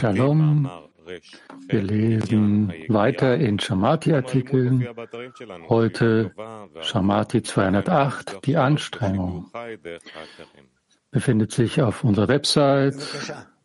Shalom. 0.00 0.68
Wir 1.68 1.82
lesen 1.82 2.72
weiter 2.88 3.36
in 3.36 3.60
Shamati-Artikeln. 3.60 4.88
Heute 5.68 6.34
Shamati 6.80 7.44
208, 7.44 8.44
die 8.44 8.56
Anstrengung. 8.56 9.52
Befindet 11.12 11.52
sich 11.52 11.80
auf 11.80 12.02
unserer 12.02 12.26
Website. 12.26 12.96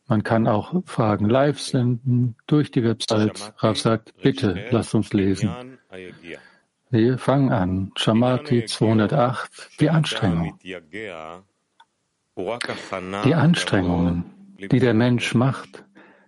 Man 0.08 0.22
kann 0.22 0.48
auch 0.48 0.84
Fragen 0.86 1.28
live 1.30 1.60
senden 1.60 2.36
durch 2.46 2.70
die 2.70 2.84
Website. 2.84 3.56
Rav 3.58 3.76
sagt, 3.76 4.14
bitte 4.22 4.68
lasst 4.70 4.94
uns 4.94 5.14
lesen. 5.14 5.80
Wir 6.92 7.18
fangen 7.18 7.52
an. 7.52 7.92
Shamati 7.96 8.66
208, 8.66 9.80
die 9.80 9.90
Anstrengung. 9.90 10.60
Die 13.26 13.36
Anstrengungen, 13.36 14.26
die 14.58 14.80
der 14.80 14.94
Mensch 14.94 15.34
macht, 15.36 15.84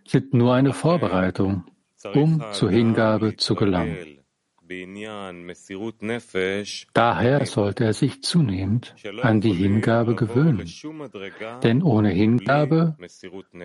sind 0.06 0.34
nur 0.34 0.54
eine 0.54 0.74
Vorbereitung, 0.74 1.64
um 2.14 2.44
zur 2.52 2.70
Hingabe 2.70 3.38
zu 3.38 3.56
gelangen. 3.56 4.18
Daher 6.94 7.46
sollte 7.46 7.84
er 7.84 7.94
sich 7.94 8.24
zunehmend 8.24 8.96
an 9.22 9.42
die 9.42 9.54
Hingabe 9.54 10.16
gewöhnen, 10.16 10.70
denn 11.64 11.84
ohne 11.84 12.10
Hingabe 12.10 12.96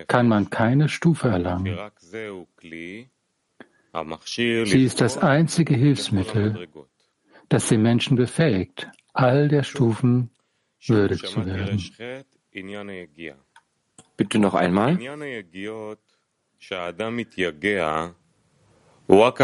kann 0.07 0.27
man 0.27 0.49
keine 0.49 0.89
Stufe 0.89 1.29
erlangen. 1.29 1.77
Sie 4.65 4.83
ist 4.83 5.01
das 5.01 5.17
einzige 5.17 5.75
Hilfsmittel, 5.75 6.67
das 7.49 7.69
den 7.69 7.81
Menschen 7.81 8.17
befähigt, 8.17 8.89
all 9.13 9.47
der 9.47 9.63
Stufen 9.63 10.29
würdig 10.85 11.23
zu 11.23 11.45
werden. 11.45 11.81
Bitte 14.17 14.39
noch 14.39 14.53
einmal. 14.55 14.97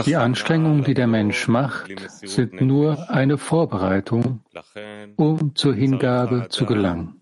Die 0.05 0.15
Anstrengungen, 0.15 0.83
die 0.83 0.93
der 0.93 1.07
Mensch 1.07 1.47
macht, 1.47 1.91
sind 2.09 2.59
nur 2.59 3.09
eine 3.09 3.37
Vorbereitung, 3.37 4.41
um 5.15 5.55
zur 5.55 5.73
Hingabe 5.73 6.47
zu 6.49 6.65
gelangen. 6.65 7.21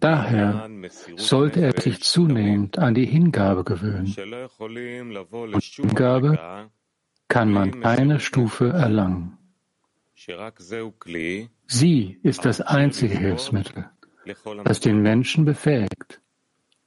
Daher 0.00 0.68
sollte 1.16 1.60
er 1.60 1.80
sich 1.80 2.02
zunehmend 2.02 2.78
an 2.78 2.94
die 2.94 3.06
Hingabe 3.06 3.64
gewöhnen. 3.64 4.14
Und 4.58 5.62
Hingabe 5.62 6.70
kann 7.28 7.52
man 7.52 7.80
keine 7.80 8.20
Stufe 8.20 8.68
erlangen. 8.68 9.38
Sie 11.66 12.18
ist 12.22 12.44
das 12.44 12.60
einzige 12.60 13.18
Hilfsmittel, 13.18 13.90
das 14.64 14.80
den 14.80 15.02
Menschen 15.02 15.44
befähigt, 15.44 16.20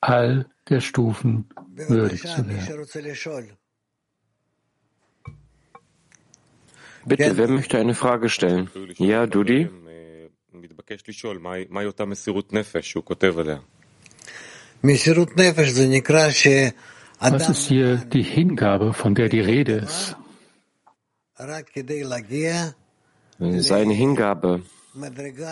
all 0.01 0.49
der 0.69 0.81
Stufen 0.81 1.49
würdig 1.75 2.21
zu 2.21 2.47
werden. 2.47 3.57
Bitte, 7.05 7.37
wer 7.37 7.47
möchte 7.47 7.77
eine 7.77 7.93
Frage 7.95 8.29
stellen? 8.29 8.69
Ja, 8.97 9.27
Dudi? 9.27 9.69
Was 17.19 17.49
ist 17.49 17.67
hier 17.67 17.97
die 17.97 18.23
Hingabe, 18.23 18.93
von 18.93 19.15
der 19.15 19.29
die 19.29 19.39
Rede 19.39 19.73
ist? 19.73 20.15
Seine 23.39 23.93
Hingabe 23.93 24.63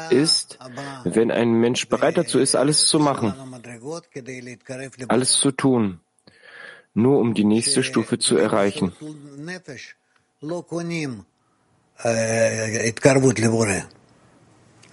ist, 0.09 0.59
wenn 1.03 1.31
ein 1.31 1.53
Mensch 1.53 1.87
bereit 1.87 2.17
dazu 2.17 2.39
ist, 2.39 2.55
alles 2.55 2.87
zu 2.87 2.99
machen, 2.99 3.33
alles 5.07 5.33
zu 5.33 5.51
tun, 5.51 5.99
nur 6.93 7.19
um 7.19 7.33
die 7.33 7.45
nächste 7.45 7.83
Stufe 7.83 8.19
zu 8.19 8.37
erreichen. 8.37 8.93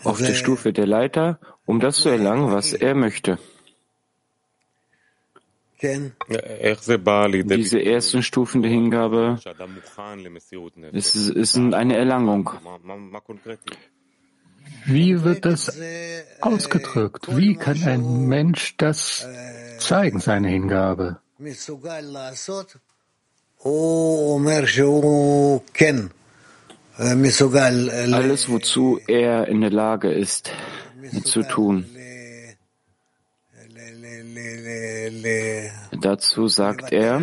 Auf 0.05 0.19
der 0.19 0.35
Stufe 0.35 0.73
der 0.73 0.87
Leiter, 0.87 1.39
um 1.67 1.81
das 1.81 1.97
zu 1.97 2.09
erlangen, 2.09 2.53
was 2.53 2.73
er 2.73 2.95
möchte. 2.95 3.39
Diese 5.83 7.83
ersten 7.83 8.23
Stufen 8.23 8.63
der 8.63 8.71
Hingabe 8.71 9.39
ist, 10.93 11.15
ist 11.15 11.57
eine 11.57 11.97
Erlangung. 11.97 12.51
Wie 14.85 15.23
wird 15.23 15.45
das 15.45 15.79
ausgedrückt? 16.41 17.37
Wie 17.37 17.55
kann 17.57 17.83
ein 17.85 18.27
Mensch 18.27 18.77
das 18.77 19.27
zeigen, 19.79 20.21
seine 20.21 20.49
Hingabe? 20.49 21.19
Alles, 26.99 28.49
wozu 28.49 29.01
er 29.07 29.49
in 29.49 29.61
der 29.61 29.71
Lage 29.71 30.13
ist, 30.13 30.51
zu 31.25 31.43
tun. 31.43 31.87
Dazu 36.01 36.49
sagt 36.49 36.93
er, 36.93 37.23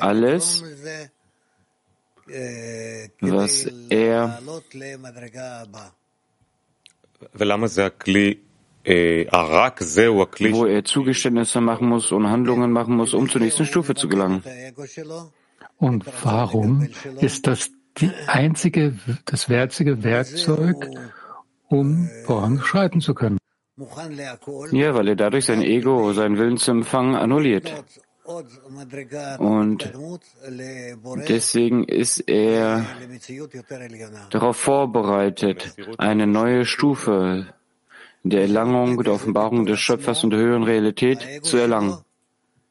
alles, 0.00 0.62
was 3.20 3.66
er 3.88 4.38
wo 10.52 10.66
er 10.66 10.84
Zugeständnisse 10.84 11.60
machen 11.60 11.88
muss 11.88 12.12
und 12.12 12.28
Handlungen 12.28 12.72
machen 12.72 12.96
muss, 12.96 13.14
um 13.14 13.28
zur 13.28 13.40
nächsten 13.40 13.66
Stufe 13.66 13.94
zu 13.94 14.08
gelangen. 14.08 14.42
Und 15.76 16.04
warum 16.22 16.88
ist 17.20 17.46
das 17.46 17.70
die 17.98 18.10
einzige, 18.26 18.96
das 19.24 19.48
einzige 19.48 20.02
Werkzeug, 20.02 20.76
um 21.68 22.08
voranschreiten 22.24 23.00
zu 23.00 23.14
können? 23.14 23.38
Ja, 24.72 24.94
weil 24.94 25.08
er 25.08 25.16
dadurch 25.16 25.46
sein 25.46 25.62
Ego, 25.62 26.12
seinen 26.12 26.36
Willen 26.38 26.58
zu 26.58 26.70
empfangen, 26.70 27.14
annulliert. 27.14 27.72
Und 29.38 29.92
deswegen 31.28 31.84
ist 31.84 32.20
er 32.20 32.86
darauf 34.30 34.56
vorbereitet, 34.56 35.74
eine 35.98 36.26
neue 36.26 36.64
Stufe 36.64 37.52
der 38.22 38.42
Erlangung, 38.42 39.02
der 39.02 39.14
Offenbarung 39.14 39.66
des 39.66 39.80
Schöpfers 39.80 40.24
und 40.24 40.30
der 40.30 40.40
höheren 40.40 40.62
Realität 40.62 41.44
zu 41.44 41.56
erlangen. 41.56 41.98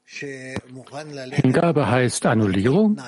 Hingabe 0.05 1.89
heißt 1.89 2.25
Annullierung? 2.25 2.99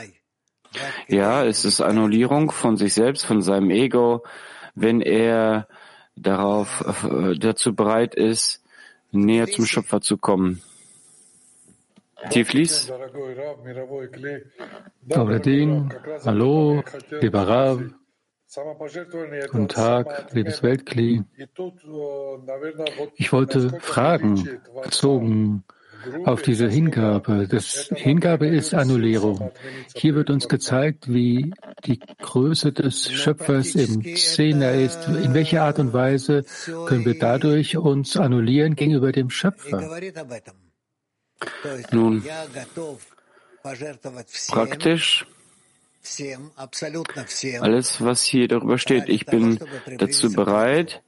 Ja, 1.08 1.44
es 1.46 1.66
ist 1.66 1.82
Annullierung 1.82 2.52
von 2.52 2.78
sich 2.78 2.94
selbst, 2.94 3.26
von 3.26 3.42
seinem 3.42 3.72
Ego, 3.72 4.24
wenn 4.76 5.02
er 5.02 5.68
darauf, 6.16 7.04
äh, 7.04 7.38
dazu 7.38 7.76
bereit 7.76 8.16
ist, 8.16 8.64
näher 9.12 9.48
zum 9.48 9.66
Schöpfer 9.66 10.02
zu 10.02 10.18
kommen. 10.18 10.62
Tiflis? 12.30 12.92
Dobrodin, 15.08 15.94
hallo, 16.24 16.84
lieber 17.20 17.48
Rav. 17.48 17.82
Guten 19.52 19.68
Tag, 19.70 20.34
liebes 20.34 20.62
Weltkli. 20.62 21.24
Ich 23.16 23.32
wollte 23.32 23.80
fragen, 23.80 24.62
bezogen 24.84 25.64
auf 26.26 26.42
diese 26.42 26.68
Hingabe. 26.68 27.48
Das 27.48 27.90
Hingabe 27.96 28.48
ist 28.48 28.74
Annullierung. 28.74 29.52
Hier 29.96 30.16
wird 30.16 30.30
uns 30.30 30.48
gezeigt, 30.48 31.12
wie 31.12 31.54
die 31.86 32.00
Größe 32.20 32.72
des 32.72 33.10
Schöpfers 33.10 33.76
im 33.76 34.04
Zehner 34.16 34.74
ist. 34.74 35.08
In 35.08 35.34
welcher 35.34 35.64
Art 35.64 35.80
und 35.80 35.94
Weise 35.94 36.44
können 36.88 37.06
wir 37.06 37.18
dadurch 37.18 37.78
uns 37.78 38.18
annullieren 38.18 38.76
gegenüber 38.76 39.12
dem 39.12 39.30
Schöpfer? 39.30 39.90
Nun, 41.92 42.24
praktisch 44.50 45.26
alles, 47.60 48.02
was 48.02 48.24
hier 48.24 48.48
darüber 48.48 48.78
steht. 48.78 49.08
Ich 49.08 49.26
bin 49.26 49.60
dazu 49.98 50.32
bereit, 50.34 51.02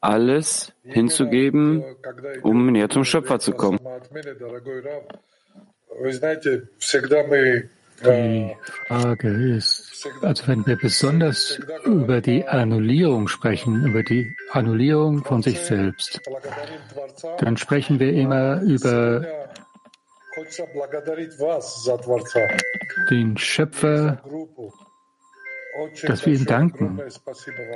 alles 0.00 0.72
hinzugeben, 0.84 1.84
um 2.42 2.70
näher 2.70 2.88
zum 2.88 3.04
Schöpfer 3.04 3.40
zu 3.40 3.52
kommen. 3.52 3.80
Die 8.04 8.56
Frage 8.86 9.28
ist, 9.28 10.06
also 10.22 10.46
wenn 10.46 10.66
wir 10.66 10.76
besonders 10.76 11.58
über 11.84 12.20
die 12.20 12.46
Annullierung 12.46 13.28
sprechen, 13.28 13.86
über 13.86 14.02
die 14.02 14.34
Annullierung 14.52 15.24
von 15.24 15.42
sich 15.42 15.58
selbst, 15.60 16.20
dann 17.38 17.56
sprechen 17.56 17.98
wir 17.98 18.12
immer 18.12 18.60
über 18.60 19.24
den 23.10 23.38
Schöpfer, 23.38 24.22
dass 26.06 26.26
wir 26.26 26.34
ihm 26.34 26.44
danken. 26.44 27.00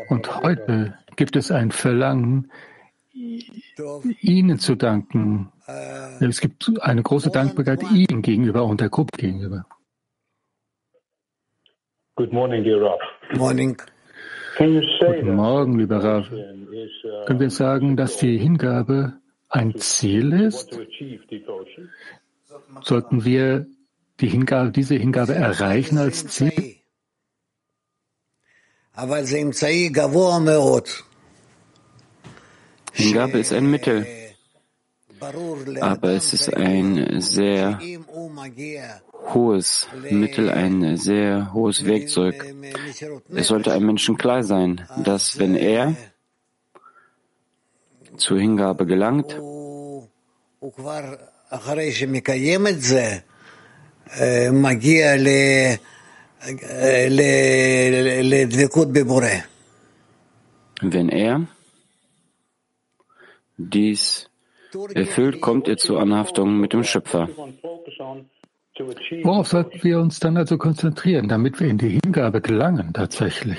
Und 0.08 0.42
heute 0.42 0.98
gibt 1.16 1.36
es 1.36 1.50
ein 1.50 1.70
Verlangen, 1.70 2.50
Ihnen 3.12 4.58
zu 4.58 4.76
danken. 4.76 5.50
Es 6.20 6.40
gibt 6.40 6.70
eine 6.80 7.02
große 7.02 7.30
Dankbarkeit 7.30 7.82
Ihnen 7.90 8.22
gegenüber 8.22 8.64
und 8.64 8.80
der 8.80 8.88
Gruppe 8.88 9.16
gegenüber. 9.16 9.66
Good 12.20 12.34
morning, 12.34 12.64
dear 12.64 12.82
Rav. 12.82 13.00
Morning. 13.38 13.80
Guten 14.58 15.36
Morgen, 15.36 15.78
lieber 15.78 16.04
Rav. 16.04 16.28
Können 16.28 17.40
wir 17.40 17.48
sagen, 17.48 17.96
dass 17.96 18.18
die 18.18 18.36
Hingabe 18.36 19.14
ein 19.48 19.74
Ziel 19.76 20.34
ist? 20.34 20.78
Sollten 22.82 23.24
wir 23.24 23.66
die 24.20 24.28
Hingabe, 24.28 24.70
diese 24.70 24.96
Hingabe 24.96 25.34
erreichen 25.34 25.96
als 25.96 26.26
Ziel? 26.26 26.76
Hingabe 32.92 33.38
ist 33.38 33.52
ein 33.54 33.70
Mittel, 33.70 34.06
aber 35.80 36.10
es 36.12 36.32
ist 36.32 36.54
ein 36.54 37.20
sehr 37.20 37.78
hohes 39.34 39.88
Mittel, 40.10 40.50
ein 40.50 40.96
sehr 40.96 41.52
hohes 41.52 41.84
Werkzeug. 41.84 42.54
Es 43.34 43.48
sollte 43.48 43.72
einem 43.72 43.86
Menschen 43.86 44.16
klar 44.16 44.42
sein, 44.42 44.86
dass 45.04 45.38
wenn 45.38 45.54
er 45.54 45.94
zur 48.16 48.38
Hingabe 48.38 48.86
gelangt, 48.86 49.38
wenn 60.82 61.08
er 61.08 61.46
dies 63.58 64.29
erfüllt, 64.94 65.40
kommt 65.40 65.68
ihr 65.68 65.76
zur 65.76 66.00
Anhaftung 66.00 66.58
mit 66.58 66.72
dem 66.72 66.84
Schöpfer. 66.84 67.28
Worauf 69.22 69.48
sollten 69.48 69.82
wir 69.82 70.00
uns 70.00 70.20
dann 70.20 70.36
also 70.36 70.56
konzentrieren, 70.56 71.28
damit 71.28 71.60
wir 71.60 71.68
in 71.68 71.78
die 71.78 72.00
Hingabe 72.02 72.40
gelangen 72.40 72.92
tatsächlich? 72.92 73.58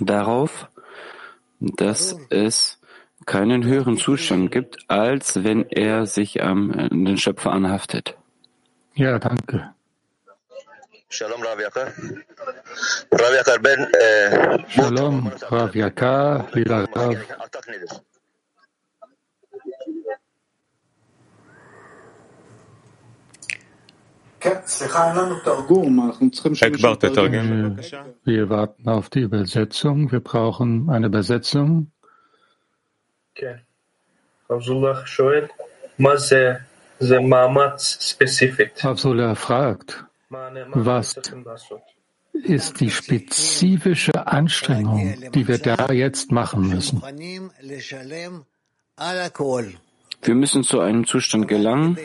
Darauf, 0.00 0.68
dass 1.60 2.16
es 2.30 2.78
keinen 3.26 3.64
höheren 3.64 3.96
Zustand 3.96 4.50
gibt, 4.50 4.78
als 4.88 5.44
wenn 5.44 5.68
er 5.70 6.06
sich 6.06 6.42
am 6.42 6.72
den 6.90 7.16
Schöpfer 7.18 7.52
anhaftet. 7.52 8.16
Ja, 8.94 9.18
danke. 9.18 9.74
Shalom, 11.08 11.42
Rav 11.42 11.60
Yakar. 11.60 11.92
Rav 13.12 13.34
Yakar, 13.34 13.58
ben... 13.60 13.86
Äh, 13.94 14.58
Shalom, 14.68 15.30
Rav 15.48 15.74
Yakar, 15.74 16.48
lieber 16.52 16.88
Rav. 16.92 17.16
Wir 28.24 28.50
warten 28.50 28.88
auf 28.88 29.08
die 29.08 29.20
Übersetzung. 29.20 30.12
Wir 30.12 30.20
brauchen 30.20 30.90
eine 30.90 31.06
Übersetzung. 31.06 31.92
כן. 33.34 33.56
Abdullah 34.48 35.06
Schoel, 35.06 35.48
fragt, 39.34 40.04
was 40.30 41.14
ist 42.32 42.80
die 42.80 42.90
spezifische 42.90 44.26
Anstrengung, 44.26 45.14
die 45.32 45.48
wir 45.48 45.58
da 45.58 45.92
jetzt 45.92 46.30
machen 46.32 46.68
müssen? 46.68 47.02
Wir 50.22 50.34
müssen 50.34 50.62
zu 50.62 50.80
einem 50.80 51.06
Zustand 51.06 51.48
gelangen, 51.48 51.96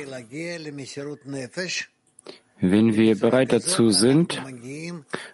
wenn 2.61 2.95
wir 2.95 3.17
bereit 3.17 3.53
dazu 3.53 3.89
sind, 3.89 4.41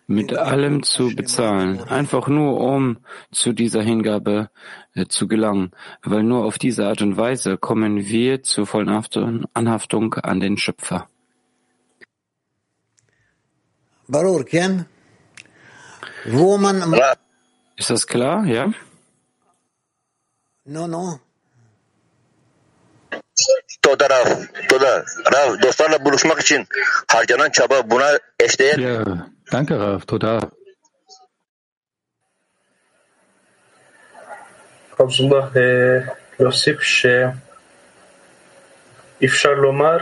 mit 0.07 0.33
allem 0.36 0.83
zu 0.83 1.16
bezahlen, 1.16 1.81
einfach 1.83 2.27
nur 2.27 2.60
um 2.60 2.98
zu 3.31 3.54
dieser 3.54 3.81
Hingabe 3.81 4.50
äh, 4.94 5.06
zu 5.07 5.27
gelangen, 5.27 5.72
weil 6.04 6.24
nur 6.24 6.45
auf 6.45 6.57
diese 6.57 6.88
Art 6.88 7.01
und 7.01 7.18
Weise 7.18 7.57
kommen 7.57 8.07
wir 8.07 8.44
zur 8.44 8.68
vollen 8.68 8.89
Anhaftung 9.54 10.13
an 10.16 10.39
den 10.39 10.57
Schöpfer. 10.57 11.10
Ist 17.75 17.89
das 17.89 18.06
klar? 18.07 18.45
Ja? 18.45 18.71
No, 20.66 20.88
no. 20.88 21.19
תודה 23.85 24.06
רב, 24.06 24.29
תודה. 24.69 25.05
רב, 25.35 25.62
dostlarla 25.62 26.05
buluşmak 26.05 26.41
için 26.41 26.67
harcanan 27.09 27.50
çaba 27.50 27.91
buna 27.91 28.19
eşdeğer. 28.41 28.79
Ja, 28.79 29.05
danke 29.53 29.75
Rav, 29.75 30.00
תודה. 30.00 30.41
Abdullah 34.99 35.47
להוסיף 36.41 36.79
שאפשר 39.21 39.55
לומר 39.65 40.00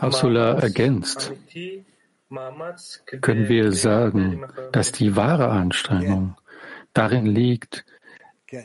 Abdullah 0.00 0.62
ergänzt, 0.62 1.32
können 3.20 3.48
wir 3.48 3.72
sagen, 3.72 4.44
dass 4.72 4.92
die 4.92 5.16
wahre 5.16 5.48
Anstrengung 5.50 6.36
darin 6.94 7.26
liegt, 7.26 7.84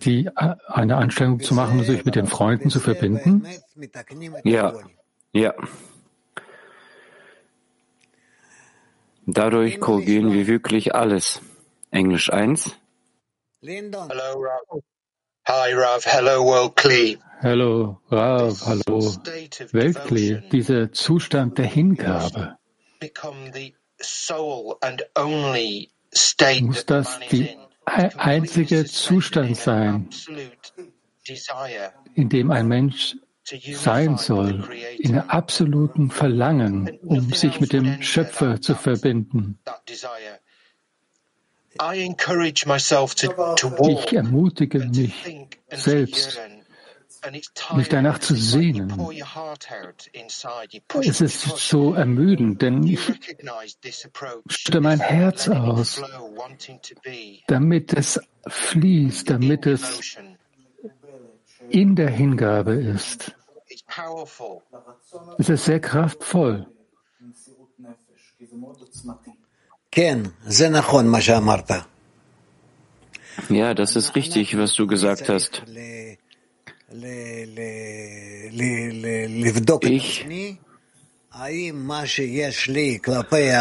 die 0.03 0.27
äh, 0.27 0.55
eine 0.67 0.97
Anstrengung 0.97 1.41
zu 1.41 1.55
machen, 1.55 1.83
sich 1.85 2.05
mit 2.05 2.15
den 2.15 2.27
Freunden 2.27 2.71
zu 2.71 2.81
verbinden? 2.81 3.47
Ja, 4.45 4.75
ja. 5.33 5.55
Dadurch 9.27 9.81
korrigieren 9.81 10.33
wir 10.33 10.47
wirklich 10.47 10.95
alles. 10.95 11.41
Englisch 11.91 12.33
1. 12.33 12.77
Hello, 13.63 14.09
Rav. 14.11 14.83
Hi, 15.47 15.73
Rav. 15.73 16.05
Hello, 16.05 16.45
World 16.45 16.77
Kli. 16.77 17.19
Hello, 17.41 18.01
Rav. 18.11 18.61
Hallo, 18.67 19.15
Weltkli. 19.73 20.43
Dieser 20.51 20.93
Zustand 20.93 21.59
der 21.59 21.67
Hingabe. 21.67 22.57
Muss 26.61 26.87
das 26.87 27.21
die 27.31 27.57
einzige 27.87 28.85
Zustand 28.85 29.57
sein, 29.57 30.09
in 32.15 32.29
dem 32.29 32.51
ein 32.51 32.69
Mensch 32.69 33.17
sein 33.45 34.17
soll, 34.17 34.69
in 34.99 35.19
absolutem 35.19 36.11
Verlangen, 36.11 36.99
um 37.03 37.33
sich 37.33 37.61
mit 37.61 37.73
dem 37.73 38.01
Schöpfer 38.03 38.61
zu 38.61 38.75
verbinden. 38.75 39.59
Ich 43.89 44.13
ermutige 44.13 44.79
mich 44.79 45.47
selbst, 45.71 46.41
mich 47.75 47.89
danach 47.89 48.19
zu 48.19 48.35
sehnen. 48.35 48.93
Es 51.03 51.21
ist 51.21 51.41
so 51.41 51.95
ermüdend, 51.95 52.63
denn 52.63 52.83
ich 52.83 53.01
schütte 54.49 54.81
mein 54.81 55.01
Herz 55.01 55.49
aus, 55.49 56.03
damit 57.47 57.93
es 57.93 58.21
fließt, 58.47 59.31
damit 59.31 59.67
es 59.67 60.17
in 61.69 61.97
der 61.97 62.11
Hingabe 62.11 62.75
ist. 62.75 63.35
Es 65.39 65.49
ist 65.49 65.65
sehr 65.65 65.81
kraftvoll. 65.81 66.67
Ja, 73.49 73.75
das 73.75 73.97
ist 73.97 74.15
richtig, 74.15 74.57
was 74.59 74.75
du 74.75 74.87
gesagt 74.87 75.29
hast. 75.29 75.63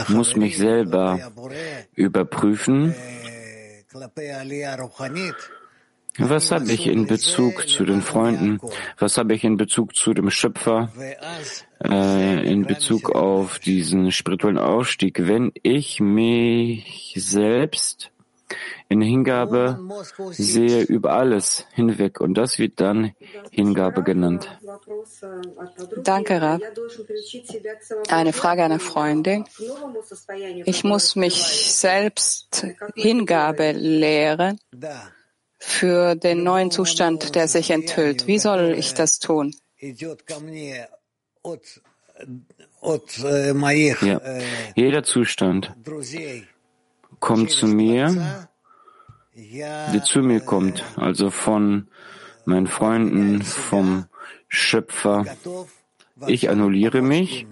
Ich 0.04 0.10
muss 0.10 0.36
mich 0.36 0.58
selber 0.58 1.32
überprüfen, 1.96 2.94
was 6.20 6.52
habe 6.52 6.72
ich 6.72 6.86
in 6.86 7.08
Bezug 7.08 7.68
zu 7.68 7.86
den 7.86 8.04
Freunden, 8.04 8.60
was 9.00 9.18
habe 9.18 9.34
ich 9.34 9.44
in 9.44 9.58
Bezug 9.58 9.96
zu 9.96 10.14
dem 10.14 10.30
Schöpfer, 10.30 10.92
äh, 11.84 12.52
in 12.52 12.68
Bezug 12.68 13.10
auf 13.16 13.58
diesen 13.58 14.12
spirituellen 14.12 14.60
Aufstieg, 14.60 15.28
wenn 15.28 15.52
ich 15.64 16.00
mich 16.00 17.16
selbst 17.18 18.13
In 18.90 19.02
Hingabe 19.02 19.80
sehe 20.32 20.82
über 20.82 21.14
alles 21.14 21.66
hinweg 21.74 22.22
und 22.22 22.36
das 22.36 22.60
wird 22.60 22.80
dann 22.80 23.14
Hingabe 23.52 24.04
genannt. 24.04 24.50
Danke, 26.04 26.42
Rav. 26.42 26.62
Eine 28.10 28.34
Frage 28.34 28.64
einer 28.64 28.80
Freundin. 28.80 29.46
Ich 30.66 30.84
muss 30.84 31.16
mich 31.16 31.36
selbst 31.36 32.68
Hingabe 32.96 33.72
lehren 33.72 34.60
für 35.60 36.16
den 36.16 36.44
neuen 36.44 36.72
Zustand, 36.72 37.36
der 37.36 37.48
sich 37.48 37.72
enthüllt. 37.72 38.28
Wie 38.28 38.40
soll 38.40 38.76
ich 38.78 38.94
das 38.94 39.20
tun? 39.20 39.56
Ja. 44.02 44.22
Jeder 44.76 45.04
Zustand 45.04 45.74
kommt 47.24 47.52
zu 47.52 47.68
mir, 47.68 48.50
der 49.34 50.04
zu 50.04 50.20
mir 50.20 50.42
kommt, 50.42 50.84
also 50.98 51.30
von 51.30 51.88
meinen 52.44 52.68
Freunden, 52.68 53.42
vom 53.42 54.08
Schöpfer. 54.50 55.26
Ich 56.28 56.50
annulliere 56.50 57.02
mich 57.02 57.48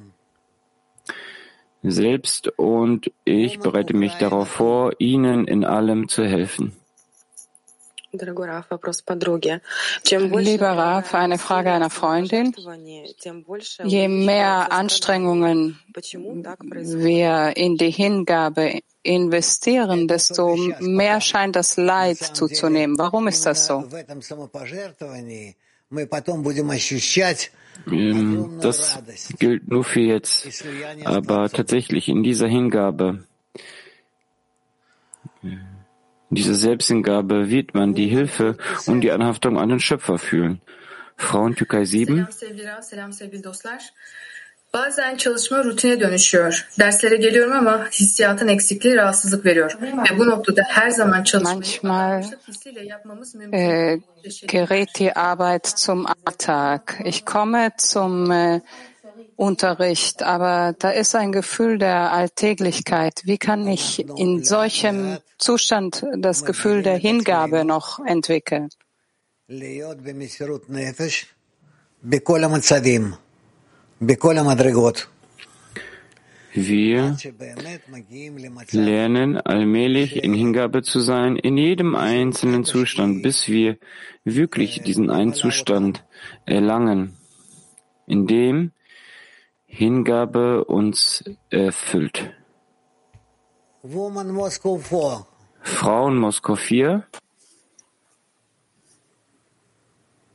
selbst 1.83 2.49
und 2.57 3.13
ich 3.23 3.59
bereite 3.59 3.95
mich 3.95 4.15
darauf 4.15 4.49
vor, 4.49 4.91
ihnen 4.99 5.47
in 5.47 5.63
allem 5.63 6.09
zu 6.09 6.25
helfen. 6.25 6.73
Lieber 10.13 10.69
Raf, 10.69 11.13
eine 11.13 11.37
Frage 11.37 11.71
einer 11.71 11.89
Freundin. 11.89 12.53
Je 13.83 14.07
mehr 14.07 14.71
Anstrengungen 14.71 15.79
wir 15.93 17.53
in 17.55 17.77
die 17.77 17.91
Hingabe 17.91 18.81
investieren, 19.03 20.07
desto 20.07 20.55
mehr 20.79 21.21
scheint 21.21 21.55
das 21.55 21.77
Leid 21.77 22.17
zuzunehmen. 22.17 22.97
Warum 22.97 23.27
ist 23.27 23.45
das 23.45 23.65
so? 23.67 23.85
Das 28.61 28.99
gilt 29.39 29.67
nur 29.69 29.83
für 29.83 29.99
jetzt, 30.01 30.63
aber 31.05 31.49
tatsächlich 31.49 32.09
in 32.09 32.23
dieser 32.23 32.47
Hingabe 32.47 33.23
in 35.43 35.80
dieser 36.31 36.53
Selbsthingabe 36.55 37.49
wird 37.49 37.75
man 37.75 37.93
die 37.93 38.07
Hilfe 38.07 38.57
und 38.87 39.01
die 39.01 39.11
Anhaftung 39.11 39.59
an 39.59 39.69
den 39.69 39.79
Schöpfer 39.79 40.17
fühlen. 40.17 40.61
Frauen 41.17 41.55
Türkei 41.55 41.85
7. 41.85 42.27
Bazen 44.73 45.17
çalışma 45.17 45.63
rutine 45.63 45.99
dönüşüyor. 45.99 46.67
Derslere 46.79 47.15
geliyorum 47.15 47.53
ama 47.53 47.87
hissiyatın 47.91 48.47
eksikliği 48.47 48.95
rahatsızlık 48.95 49.45
veriyor. 49.45 49.77
Ve 49.81 50.17
bu 50.17 50.29
noktada 50.29 50.61
her 50.67 50.89
zaman 50.89 51.23
Manchmal 51.43 52.23
äh, 53.51 53.99
gerät 54.47 54.99
die 54.99 55.13
Arbeit 55.15 55.65
zum 55.65 56.05
Alltag. 56.05 56.81
Ich 57.05 57.25
komme 57.25 57.71
zum 57.77 58.31
äh, 58.31 58.61
Unterricht, 59.41 60.21
aber 60.21 60.75
da 60.77 60.91
ist 60.91 61.15
ein 61.15 61.31
Gefühl 61.31 61.79
der 61.79 62.11
Alltäglichkeit. 62.11 63.21
Wie 63.23 63.39
kann 63.39 63.67
ich 63.67 64.05
in 64.15 64.43
solchem 64.43 65.17
Zustand 65.39 66.05
das 66.15 66.45
Gefühl 66.45 66.83
der 66.83 66.97
Hingabe 66.97 67.65
noch 67.65 67.97
entwickeln? 68.05 68.69
Wir 69.47 69.95
lernen 78.71 79.37
allmählich 79.37 80.23
in 80.23 80.33
Hingabe 80.35 80.83
zu 80.83 80.99
sein 80.99 81.35
in 81.35 81.57
jedem 81.57 81.95
einzelnen 81.95 82.63
Zustand, 82.63 83.23
bis 83.23 83.47
wir 83.47 83.79
wirklich 84.23 84.83
diesen 84.83 85.09
einen 85.09 85.33
Zustand 85.33 86.05
erlangen, 86.45 87.17
in 88.05 88.27
dem 88.27 88.71
Hingabe 89.71 90.65
uns 90.65 91.23
erfüllt. 91.49 92.33
Frauen 93.83 94.31
Moskau 94.31 94.77
4. 96.55 97.03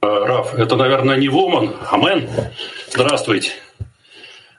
Раф, 0.02 0.54
это, 0.54 0.76
наверное, 0.76 1.16
не 1.16 1.28
Woman. 1.28 1.74
Амен. 1.90 2.28
Здравствуйте. 2.88 3.52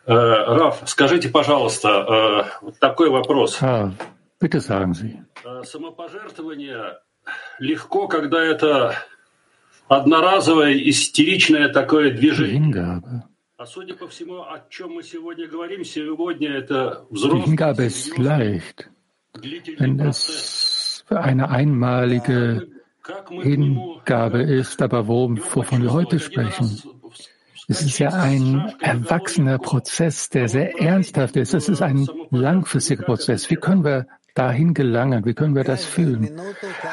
Раф, 0.05 0.81
скажите, 0.85 1.29
пожалуйста, 1.29 2.51
вот 2.61 2.79
такой 2.79 3.09
вопрос. 3.09 3.59
Bitte 4.39 4.61
sagen 4.61 4.93
Sie. 4.93 5.19
Самопожертвование 5.63 6.99
легко, 7.57 8.07
когда 8.07 8.43
это 8.43 8.93
одноразовое 9.87 10.73
истеричное 10.89 11.69
такое 11.69 12.11
движение. 12.11 13.01
Hingabe. 17.09 17.33
Die 17.33 17.41
Hingabe 17.41 17.83
ist 17.85 18.17
leicht, 18.17 18.89
wenn 19.77 19.99
es 19.99 21.03
eine 21.09 21.49
einmalige 21.49 22.67
Hingabe 23.29 24.43
ist, 24.43 24.81
aber 24.83 25.07
wovon 25.07 25.81
wir 25.81 25.91
heute 25.91 26.19
sprechen, 26.19 26.83
es 27.67 27.81
ist 27.81 27.97
ja 27.97 28.09
ein 28.09 28.75
erwachsener 28.79 29.57
Prozess, 29.57 30.29
der 30.29 30.47
sehr 30.49 30.79
ernsthaft 30.79 31.35
ist. 31.35 31.55
Es 31.55 31.67
ist 31.67 31.81
ein 31.81 32.07
langfristiger 32.29 33.05
Prozess. 33.05 33.49
Wie 33.49 33.55
können 33.55 33.83
wir 33.83 34.07
dahin 34.35 34.75
gelangen? 34.75 35.25
Wie 35.25 35.33
können 35.33 35.55
wir 35.55 35.63
das 35.63 35.83
fühlen? 35.83 36.39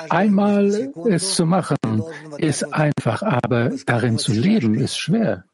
Einmal 0.09 0.93
es 1.09 1.35
zu 1.35 1.45
machen, 1.45 1.77
ist 2.39 2.65
einfach, 2.73 3.23
aber 3.23 3.71
darin 3.85 4.17
zu 4.17 4.33
leben, 4.33 4.75
ist 4.75 4.97
schwer. 4.99 5.45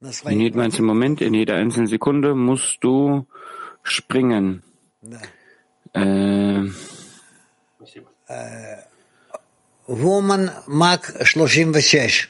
In 0.00 0.40
jedem 0.40 0.60
einzelnen 0.60 0.86
Moment, 0.86 1.20
in 1.20 1.32
jeder 1.34 1.54
einzelnen 1.56 1.86
Sekunde 1.86 2.34
musst 2.34 2.78
du 2.82 3.26
springen. 3.82 4.62
Äh, 5.92 6.64
Woman 9.86 10.50
Mag 10.66 11.06
36. 11.06 12.28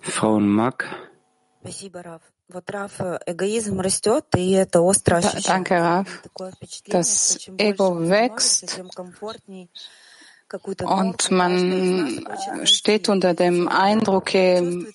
Frauen 0.00 0.48
Mag. 0.48 0.86
Danke, 5.46 5.74
Raf. 5.74 6.22
Das 6.88 7.50
Ego 7.56 8.08
wächst 8.08 8.80
und 10.84 11.30
man 11.30 12.28
steht 12.64 13.08
unter 13.08 13.34
dem 13.34 13.68
Eindruck, 13.68 14.34
je 14.34 14.86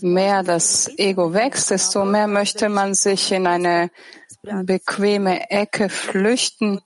mehr 0.00 0.42
das 0.42 0.90
Ego 0.98 1.32
wächst, 1.32 1.70
desto 1.70 2.04
mehr 2.04 2.26
möchte 2.26 2.68
man 2.68 2.94
sich 2.94 3.32
in 3.32 3.46
eine 3.46 3.90
bequeme 4.42 5.50
Ecke 5.50 5.88
flüchten 5.88 6.80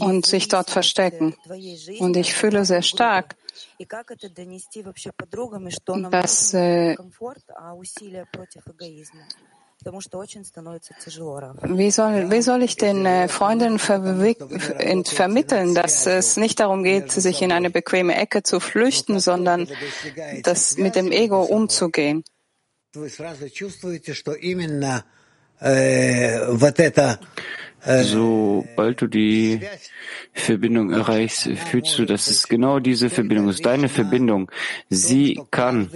und 0.00 0.26
sich 0.26 0.48
dort 0.48 0.70
verstecken. 0.70 1.34
Und 1.98 2.16
ich 2.16 2.34
fühle 2.34 2.64
sehr 2.64 2.82
stark, 2.82 3.36
dass 6.10 6.54
äh, 6.54 6.96
wie 11.68 11.90
soll, 11.90 12.30
wie 12.30 12.42
soll 12.42 12.62
ich 12.62 12.76
den 12.76 13.06
äh, 13.06 13.28
Freunden 13.28 13.78
vermitteln, 13.78 15.74
dass 15.74 16.06
es 16.06 16.36
nicht 16.36 16.60
darum 16.60 16.84
geht, 16.84 17.12
sich 17.12 17.42
in 17.42 17.52
eine 17.52 17.70
bequeme 17.70 18.16
Ecke 18.16 18.42
zu 18.42 18.60
flüchten, 18.60 19.20
sondern 19.20 19.68
das 20.42 20.76
mit 20.78 20.96
dem 20.96 21.12
Ego 21.12 21.42
umzugehen? 21.42 22.24
Sobald 27.86 29.02
du 29.02 29.06
die 29.06 29.60
Verbindung 30.32 30.90
erreichst, 30.90 31.48
fühlst 31.70 31.98
du, 31.98 32.06
dass 32.06 32.28
es 32.28 32.48
genau 32.48 32.78
diese 32.78 33.10
Verbindung 33.10 33.50
ist, 33.50 33.66
deine 33.66 33.88
Verbindung. 33.90 34.50
Sie 34.88 35.40
kann 35.50 35.90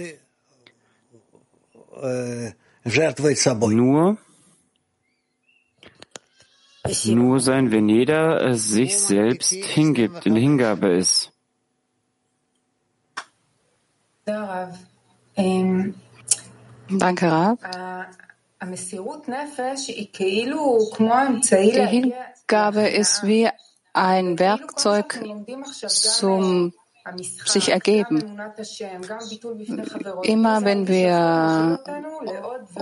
nur, 3.71 4.17
nur 7.05 7.39
sein, 7.39 7.71
wenn 7.71 7.89
jeder 7.89 8.53
sich 8.55 8.99
selbst 8.99 9.51
hingibt, 9.51 10.25
in 10.25 10.35
Hingabe 10.35 10.89
ist. 10.89 11.31
Danke, 16.89 17.31
Rav. 17.31 17.59
Die 21.51 21.87
Hingabe 21.87 22.87
ist 22.87 23.23
wie 23.23 23.49
ein 23.93 24.39
Werkzeug 24.39 25.23
zum 25.87 26.73
sich 27.45 27.69
ergeben. 27.69 28.39
Immer 30.23 30.63
wenn 30.63 30.87
wir 30.87 31.79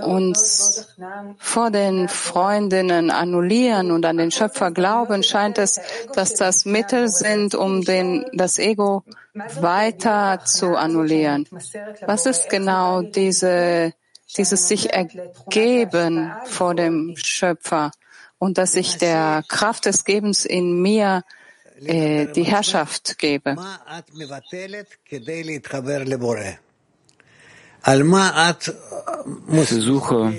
uns 0.04 0.96
vor 1.38 1.70
den 1.70 2.08
Freundinnen 2.08 3.10
annullieren 3.10 3.90
und 3.90 4.04
an 4.04 4.16
den 4.16 4.30
Schöpfer 4.30 4.70
glauben, 4.70 5.22
scheint 5.22 5.58
es, 5.58 5.80
dass 6.14 6.34
das 6.34 6.64
Mittel 6.64 7.08
sind, 7.08 7.54
um 7.54 7.82
den, 7.82 8.26
das 8.32 8.58
Ego 8.58 9.04
weiter 9.60 10.40
zu 10.44 10.76
annullieren. 10.76 11.46
Was 12.06 12.26
ist 12.26 12.50
genau 12.50 13.02
diese, 13.02 13.92
dieses 14.36 14.68
sich 14.68 14.92
ergeben 14.92 16.32
vor 16.44 16.74
dem 16.74 17.14
Schöpfer 17.16 17.92
und 18.38 18.58
dass 18.58 18.74
ich 18.74 18.98
der 18.98 19.42
Kraft 19.48 19.86
des 19.86 20.04
Gebens 20.04 20.44
in 20.44 20.80
mir 20.80 21.22
äh, 21.84 22.26
die 22.32 22.44
Herrschaft 22.44 23.18
gebe. 23.18 23.56
Versuche 29.64 30.34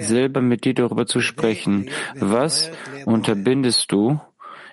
selber 0.00 0.40
mit 0.40 0.64
dir 0.64 0.74
darüber 0.74 1.06
zu 1.06 1.20
sprechen. 1.20 1.90
Was 2.14 2.70
unterbindest 3.04 3.90
du 3.90 4.20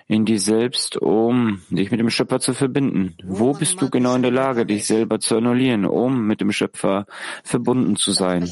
in 0.08 0.24
dir 0.24 0.38
selbst, 0.38 0.96
um 0.96 1.62
dich 1.68 1.90
mit 1.90 1.98
dem 1.98 2.10
Schöpfer 2.10 2.38
zu 2.38 2.54
verbinden? 2.54 3.16
Wo 3.24 3.52
bist 3.52 3.80
du 3.80 3.90
genau 3.90 4.14
in 4.14 4.22
der 4.22 4.30
Lage, 4.30 4.64
dich 4.64 4.86
selber 4.86 5.18
zu 5.18 5.36
annullieren, 5.36 5.84
um 5.84 6.26
mit 6.26 6.40
dem 6.40 6.52
Schöpfer 6.52 7.06
verbunden 7.42 7.96
zu 7.96 8.12
sein? 8.12 8.46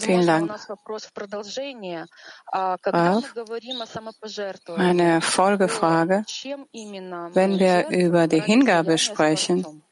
Vielen 0.00 0.26
Dank. 0.26 0.50
Rav, 2.52 3.34
eine 4.76 5.20
Folgefrage. 5.20 6.24
Wenn 7.34 7.58
wir 7.58 7.88
über 7.88 8.26
die 8.28 8.40
Hingabe 8.40 8.96
sprechen 8.96 9.82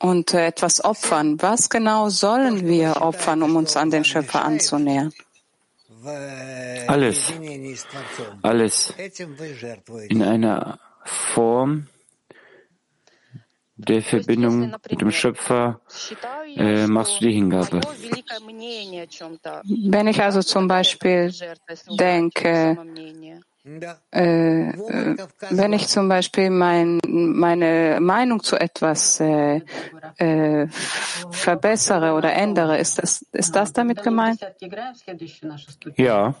und 0.00 0.34
etwas 0.34 0.84
opfern, 0.84 1.40
was 1.40 1.70
genau 1.70 2.08
sollen 2.08 2.66
wir 2.66 3.02
opfern, 3.02 3.42
um 3.42 3.54
uns 3.54 3.76
an 3.76 3.90
den 3.90 4.04
Schöpfer 4.04 4.44
anzunähern? 4.44 5.12
Alles, 6.86 7.32
alles 8.42 8.94
in 10.08 10.22
einer 10.22 10.78
Form 11.04 11.86
der 13.76 14.02
Verbindung 14.02 14.74
mit 14.90 15.00
dem 15.00 15.10
Schöpfer 15.10 15.80
äh, 16.56 16.86
machst 16.86 17.20
du 17.20 17.26
die 17.26 17.32
Hingabe. 17.32 17.80
Wenn 19.64 20.06
ich 20.06 20.22
also 20.22 20.42
zum 20.42 20.68
Beispiel 20.68 21.32
denke, 21.98 22.76
äh, 23.64 24.68
äh, 24.68 25.16
wenn 25.50 25.72
ich 25.72 25.88
zum 25.88 26.08
Beispiel 26.08 26.50
mein, 26.50 27.00
meine 27.06 27.98
Meinung 27.98 28.42
zu 28.42 28.56
etwas 28.56 29.20
äh, 29.20 29.62
äh, 30.18 30.68
verbessere 31.30 32.12
oder 32.12 32.34
ändere, 32.34 32.76
ist 32.76 32.98
das, 32.98 33.22
ist 33.32 33.56
das 33.56 33.72
damit 33.72 34.02
gemeint? 34.02 34.40
Ja. 35.96 36.34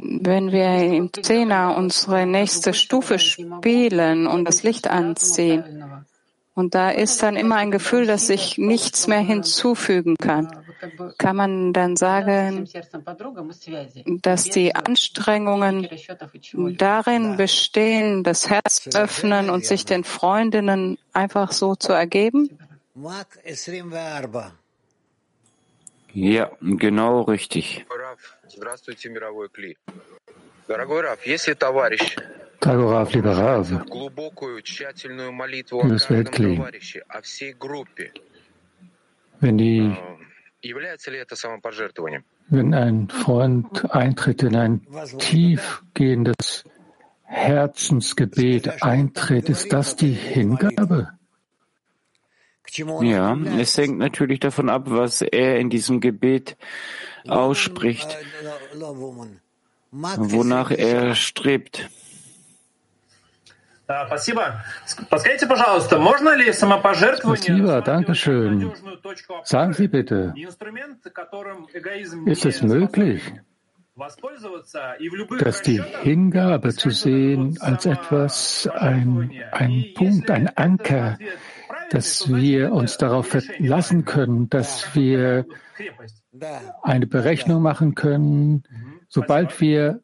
Wenn 0.00 0.52
wir 0.52 0.96
im 0.96 1.12
Zehner 1.12 1.76
unsere 1.76 2.26
nächste 2.26 2.72
Stufe 2.72 3.18
spielen 3.18 4.26
und 4.26 4.46
das 4.46 4.62
Licht 4.62 4.88
anziehen, 4.88 6.06
und 6.58 6.74
da 6.74 6.90
ist 6.90 7.22
dann 7.22 7.36
immer 7.36 7.54
ein 7.54 7.70
Gefühl, 7.70 8.04
dass 8.04 8.28
ich 8.30 8.58
nichts 8.58 9.06
mehr 9.06 9.20
hinzufügen 9.20 10.16
kann. 10.16 10.50
Kann 11.16 11.36
man 11.36 11.72
dann 11.72 11.94
sagen, 11.94 12.68
dass 14.22 14.42
die 14.50 14.74
Anstrengungen 14.74 15.88
darin 16.76 17.36
bestehen, 17.36 18.24
das 18.24 18.50
Herz 18.50 18.88
öffnen 18.92 19.50
und 19.50 19.66
sich 19.66 19.84
den 19.84 20.02
Freundinnen 20.02 20.98
einfach 21.12 21.52
so 21.52 21.76
zu 21.76 21.92
ergeben? 21.92 22.50
Ja, 26.12 26.50
genau 26.60 27.20
richtig. 27.22 27.86
Tagoraf, 32.60 33.12
lieber 33.12 33.36
Rav, 33.36 33.70
liebes 35.70 36.10
Weltkli, 36.10 36.60
wenn 39.40 39.58
die 39.58 39.96
wenn 42.50 42.74
ein 42.74 43.08
Freund 43.08 43.94
eintritt 43.94 44.42
in 44.42 44.56
ein 44.56 44.86
tiefgehendes 45.18 46.64
Herzensgebet 47.22 48.82
eintritt, 48.82 49.48
ist 49.50 49.72
das 49.72 49.96
die 49.96 50.12
Hingabe? 50.12 51.12
Ja, 53.02 53.36
es 53.58 53.76
hängt 53.78 53.98
natürlich 53.98 54.40
davon 54.40 54.68
ab, 54.68 54.84
was 54.86 55.22
er 55.22 55.58
in 55.58 55.70
diesem 55.70 56.00
Gebet 56.00 56.56
ausspricht, 57.26 58.16
wonach 59.90 60.70
er 60.70 61.14
strebt. 61.14 61.88
Спасибо, 63.87 64.63
danke 67.81 68.15
schön. 68.15 68.71
Sagen 69.43 69.73
Sie 69.73 69.87
bitte, 69.87 70.33
ist 72.25 72.45
es 72.45 72.63
möglich, 72.63 73.21
dass 75.39 75.61
die 75.61 75.81
Hingabe 76.01 76.73
zu 76.73 76.89
sehen 76.89 77.57
als 77.59 77.85
etwas, 77.85 78.69
ein, 78.73 79.31
ein 79.51 79.85
Punkt, 79.95 80.31
ein 80.31 80.47
Anker, 80.57 81.19
dass 81.91 82.33
wir 82.33 82.71
uns 82.71 82.97
darauf 82.97 83.27
verlassen 83.27 84.05
können, 84.05 84.49
dass 84.49 84.95
wir 84.95 85.45
eine 86.81 87.05
Berechnung 87.05 87.61
machen 87.61 87.95
können, 87.95 88.63
sobald 89.09 89.59
wir 89.61 90.01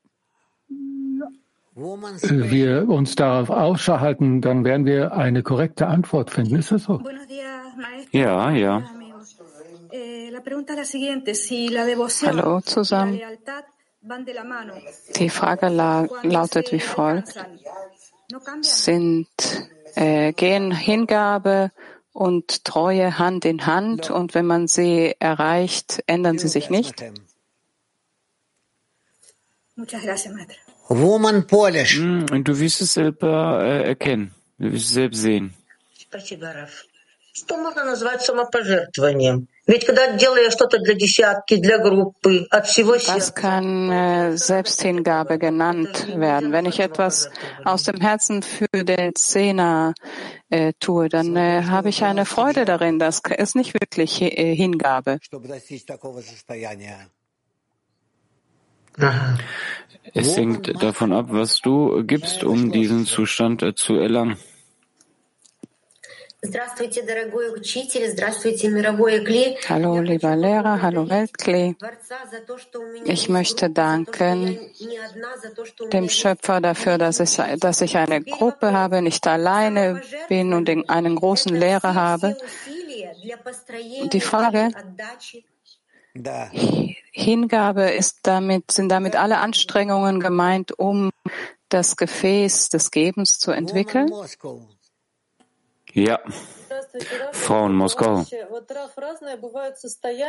wir 1.76 2.88
uns 2.88 3.16
darauf 3.16 3.50
Ausschau 3.50 4.00
halten, 4.00 4.40
dann 4.40 4.64
werden 4.64 4.86
wir 4.86 5.12
eine 5.12 5.42
korrekte 5.42 5.86
Antwort 5.86 6.30
finden. 6.30 6.56
Ist 6.56 6.70
das 6.72 6.84
so? 6.84 7.02
Ja, 8.12 8.50
ja. 8.50 8.82
Hallo 12.26 12.60
zusammen. 12.60 13.20
Die 15.16 15.30
Frage 15.30 15.68
la 15.68 16.08
lautet 16.22 16.72
wie 16.72 16.80
folgt. 16.80 17.34
Sind, 18.60 19.28
äh, 19.94 20.32
gehen 20.32 20.70
Hingabe 20.72 21.70
und 22.12 22.64
Treue 22.64 23.18
Hand 23.18 23.44
in 23.44 23.66
Hand 23.66 24.10
und 24.10 24.34
wenn 24.34 24.46
man 24.46 24.66
sie 24.66 25.14
erreicht, 25.18 26.02
ändern 26.06 26.38
sie 26.38 26.48
sich 26.48 26.70
nicht? 26.70 27.04
Muchas 29.76 30.02
gracias, 30.02 30.32
Maestro. 30.32 30.63
Woman 30.87 31.45
Polish. 31.45 31.99
Mm, 31.99 32.25
und 32.31 32.47
du 32.47 32.59
wirst 32.59 32.81
es 32.81 32.93
selber 32.93 33.63
äh, 33.63 33.89
erkennen. 33.89 34.33
Du 34.57 34.71
wirst 34.71 34.85
es 34.85 34.93
selbst 34.93 35.21
sehen. 35.21 35.53
Что 37.31 37.57
можно 37.57 37.85
назвать 37.85 38.21
самопожертвованием? 38.21 39.47
Ведь 39.67 39.85
когда 39.85 40.17
делая 40.17 40.49
что-то 40.49 40.79
для 40.79 40.95
десятки, 40.95 41.57
для 41.57 41.77
группы, 41.77 42.47
от 42.49 42.65
всего 42.65 42.95
Das 42.95 43.35
kann 43.35 43.91
äh, 43.91 44.35
Selbsthingabe 44.35 45.37
genannt 45.37 46.07
werden. 46.15 46.51
Wenn 46.51 46.65
ich 46.65 46.79
etwas 46.79 47.29
aus 47.63 47.83
dem 47.83 48.01
Herzen 48.01 48.41
für 48.41 48.83
den 48.83 49.13
Zehner 49.13 49.93
äh, 50.49 50.73
tue, 50.79 51.07
dann 51.07 51.35
äh, 51.35 51.63
habe 51.65 51.89
ich 51.89 52.03
eine 52.03 52.25
Freude 52.25 52.65
darin. 52.65 52.97
Das 52.97 53.21
ist 53.37 53.55
nicht 53.55 53.75
wirklich 53.75 54.21
äh, 54.23 54.55
Hingabe. 54.55 55.19
es 60.14 60.36
hängt 60.36 60.82
davon 60.82 61.12
ab, 61.12 61.26
was 61.30 61.60
du 61.60 62.04
gibst, 62.04 62.44
um 62.44 62.70
diesen 62.70 63.06
Zustand 63.06 63.62
äh, 63.62 63.74
zu 63.74 63.94
erlangen. 63.94 64.36
Hallo, 69.68 70.00
lieber 70.00 70.36
Lehrer, 70.36 70.82
hallo 70.82 71.08
Weltklee. 71.08 71.74
Ich 73.06 73.28
möchte 73.30 73.70
danken 73.70 74.58
dem 75.90 76.08
Schöpfer 76.10 76.60
dafür, 76.60 76.98
dass 76.98 77.20
ich, 77.20 77.40
dass 77.58 77.80
ich 77.80 77.96
eine 77.96 78.20
Gruppe 78.22 78.72
habe, 78.72 79.00
nicht 79.00 79.26
alleine 79.26 80.02
bin 80.28 80.52
und 80.52 80.68
einen 80.68 81.16
großen 81.16 81.56
Lehrer 81.56 81.94
habe. 81.94 82.36
Die 84.12 84.20
Frage, 84.20 84.68
Hingabe 87.16 87.90
ist 87.90 88.18
damit, 88.24 88.72
sind 88.72 88.88
damit 88.88 89.14
alle 89.14 89.38
Anstrengungen 89.38 90.18
gemeint, 90.18 90.76
um 90.76 91.10
das 91.68 91.96
Gefäß 91.96 92.70
des 92.70 92.90
Gebens 92.90 93.38
zu 93.38 93.52
entwickeln? 93.52 94.12
Ja. 95.92 96.18
Frauen 97.30 97.76
Moskau. 97.76 98.24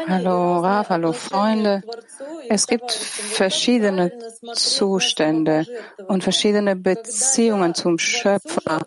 Hallo 0.07 0.59
Rav, 0.59 0.89
hallo 0.89 1.11
Freunde. 1.11 1.81
Es 2.49 2.67
gibt 2.67 2.91
verschiedene 2.91 4.11
Zustände 4.53 5.65
und 6.07 6.23
verschiedene 6.23 6.75
Beziehungen 6.75 7.73
zum 7.73 7.97
Schöpfer 7.97 8.85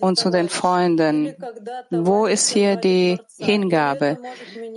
und 0.00 0.18
zu 0.18 0.28
den 0.28 0.50
Freunden. 0.50 1.34
Wo 1.90 2.26
ist 2.26 2.50
hier 2.50 2.76
die 2.76 3.18
Hingabe? 3.38 4.18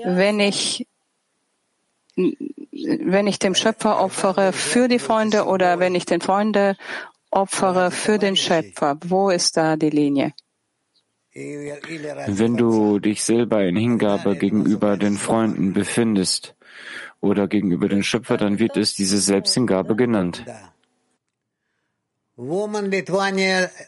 Wenn 0.06 0.40
ich 0.40 0.88
wenn 2.72 3.28
ich 3.28 3.40
dem 3.40 3.56
Schöpfer 3.56 4.02
opfere 4.02 4.54
für 4.54 4.88
die 4.88 5.00
Freunde 5.00 5.46
oder 5.46 5.80
wenn 5.80 5.96
ich 5.96 6.06
den 6.06 6.22
Freunde 6.22 6.78
opfere 7.30 7.92
für 7.92 8.18
den 8.18 8.36
Schöpfer, 8.36 8.98
wo 9.06 9.30
ist 9.30 9.58
da 9.58 9.76
die 9.76 9.90
Linie? 9.90 10.34
Wenn 11.34 12.58
du 12.58 13.00
dich 13.00 13.24
selber 13.24 13.64
in 13.64 13.78
Hingabe 13.78 14.36
gegenüber 14.36 14.98
den 14.98 15.18
Freunden 15.18 15.74
befindest 15.74 16.56
oder 17.22 17.48
gegenüber 17.48 17.88
dem 17.88 18.04
Schöpfer, 18.04 18.36
dann 18.38 18.60
wird 18.60 18.76
es 18.76 18.94
diese 18.94 19.18
Selbsthingabe 19.18 19.96
genannt. 19.96 20.44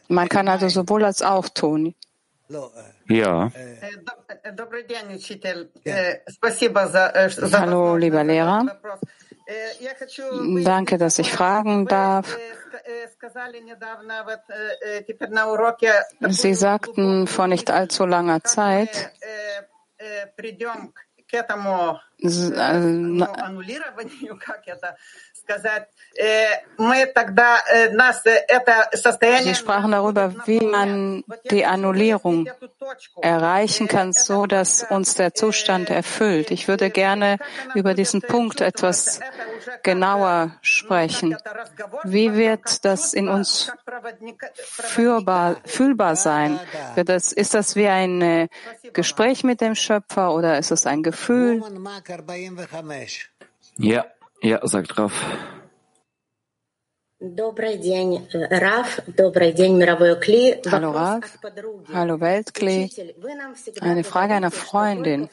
Man 0.07 0.29
kann 0.29 0.47
also 0.47 0.69
sowohl 0.69 1.03
als 1.03 1.21
auch 1.21 1.49
tun. 1.49 1.95
Ja. 3.07 3.51
Hallo, 7.59 7.95
lieber 7.95 8.23
Lehrer. 8.23 8.79
Danke, 10.63 10.97
dass 10.97 11.19
ich 11.19 11.31
fragen 11.31 11.85
darf. 11.87 12.37
Sie 16.29 16.53
sagten 16.53 17.27
vor 17.27 17.47
nicht 17.47 17.69
allzu 17.71 18.05
langer 18.05 18.43
Zeit, 18.43 19.11
Sie 29.41 29.55
sprachen 29.55 29.91
darüber, 29.91 30.35
wie 30.45 30.59
man 30.59 31.23
die 31.49 31.65
Annullierung 31.65 32.47
erreichen 33.21 33.87
kann, 33.87 34.13
so 34.13 34.45
dass 34.45 34.83
uns 34.83 35.15
der 35.15 35.33
Zustand 35.33 35.89
erfüllt. 35.89 36.51
Ich 36.51 36.67
würde 36.67 36.89
gerne 36.91 37.39
über 37.73 37.93
diesen 37.93 38.21
Punkt 38.21 38.61
etwas 38.61 39.19
genauer 39.81 40.51
sprechen. 40.61 41.35
Wie 42.03 42.35
wird 42.35 42.85
das 42.85 43.13
in 43.13 43.27
uns 43.27 43.71
fühlbar, 44.61 45.57
fühlbar 45.65 46.15
sein? 46.15 46.59
Das, 46.95 47.31
ist 47.31 47.53
das 47.53 47.75
wie 47.75 47.87
ein 47.87 48.21
äh, 48.21 48.47
Gespräch 48.93 49.43
mit 49.43 49.61
dem 49.61 49.75
Schöpfer 49.75 50.33
oder 50.33 50.57
ist 50.57 50.71
es 50.71 50.85
ein 50.85 51.03
Gefühl? 51.03 51.63
Ja, 53.77 54.05
ja, 54.43 54.59
sagt 54.67 54.97
Raf. 54.97 55.13
Hallo 60.71 60.91
Rav, 60.91 61.39
hallo 61.93 62.19
Weltkli. 62.19 62.89
Eine 63.79 64.03
Frage 64.03 64.33
einer 64.33 64.51
Freundin. 64.51 65.29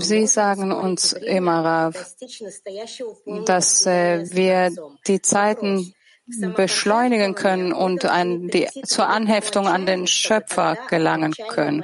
Sie 0.00 0.26
sagen 0.26 0.72
uns 0.72 1.14
immer, 1.14 1.64
Rav, 1.64 2.14
dass 3.46 3.86
äh, 3.86 4.26
wir 4.30 4.70
die 5.06 5.22
Zeiten 5.22 5.94
beschleunigen 6.54 7.34
können 7.34 7.72
und 7.72 8.04
an 8.04 8.48
die, 8.48 8.68
zur 8.84 9.08
Anheftung 9.08 9.66
an 9.66 9.86
den 9.86 10.06
Schöpfer 10.06 10.76
gelangen 10.88 11.32
können. 11.48 11.82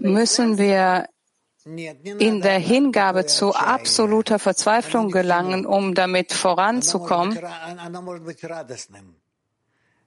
Müssen 0.00 0.58
wir 0.58 1.06
in 1.66 2.40
der 2.42 2.58
Hingabe 2.58 3.26
zu 3.26 3.54
absoluter 3.54 4.38
Verzweiflung 4.38 5.10
gelangen, 5.10 5.66
um 5.66 5.94
damit 5.94 6.32
voranzukommen. 6.32 7.36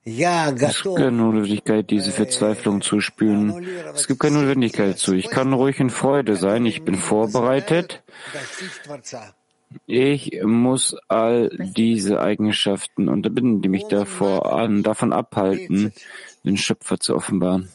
Es 0.06 0.82
gibt 0.84 0.95
keine 0.95 1.12
Notwendigkeit, 1.12 1.89
diese 1.89 2.12
Verzweiflung 2.12 2.82
zu 2.82 3.02
spüren. 3.02 3.65
Es 3.93 4.08
gibt 4.08 4.22
keine 4.22 4.38
Notwendigkeit 4.38 4.93
dazu. 4.93 5.13
Ich 5.13 5.30
kann 5.30 5.52
ruhig 5.52 5.80
in 5.80 5.89
Freude 5.89 6.38
sein. 6.38 6.65
Ich 6.65 6.84
bin 6.84 6.95
vorbereitet. 6.95 8.02
Ich 9.86 10.39
muss 10.43 10.95
all 11.10 11.50
diese 11.60 12.22
Eigenschaften 12.22 13.10
unterbinden, 13.10 13.62
die 13.62 13.69
mich 13.69 13.86
davor 13.88 14.52
an, 14.54 14.82
davon 14.82 15.13
abhalten, 15.13 15.93
den 16.43 16.58
Schöpfer 16.58 17.00
zu 17.00 17.15
offenbaren. 17.15 17.69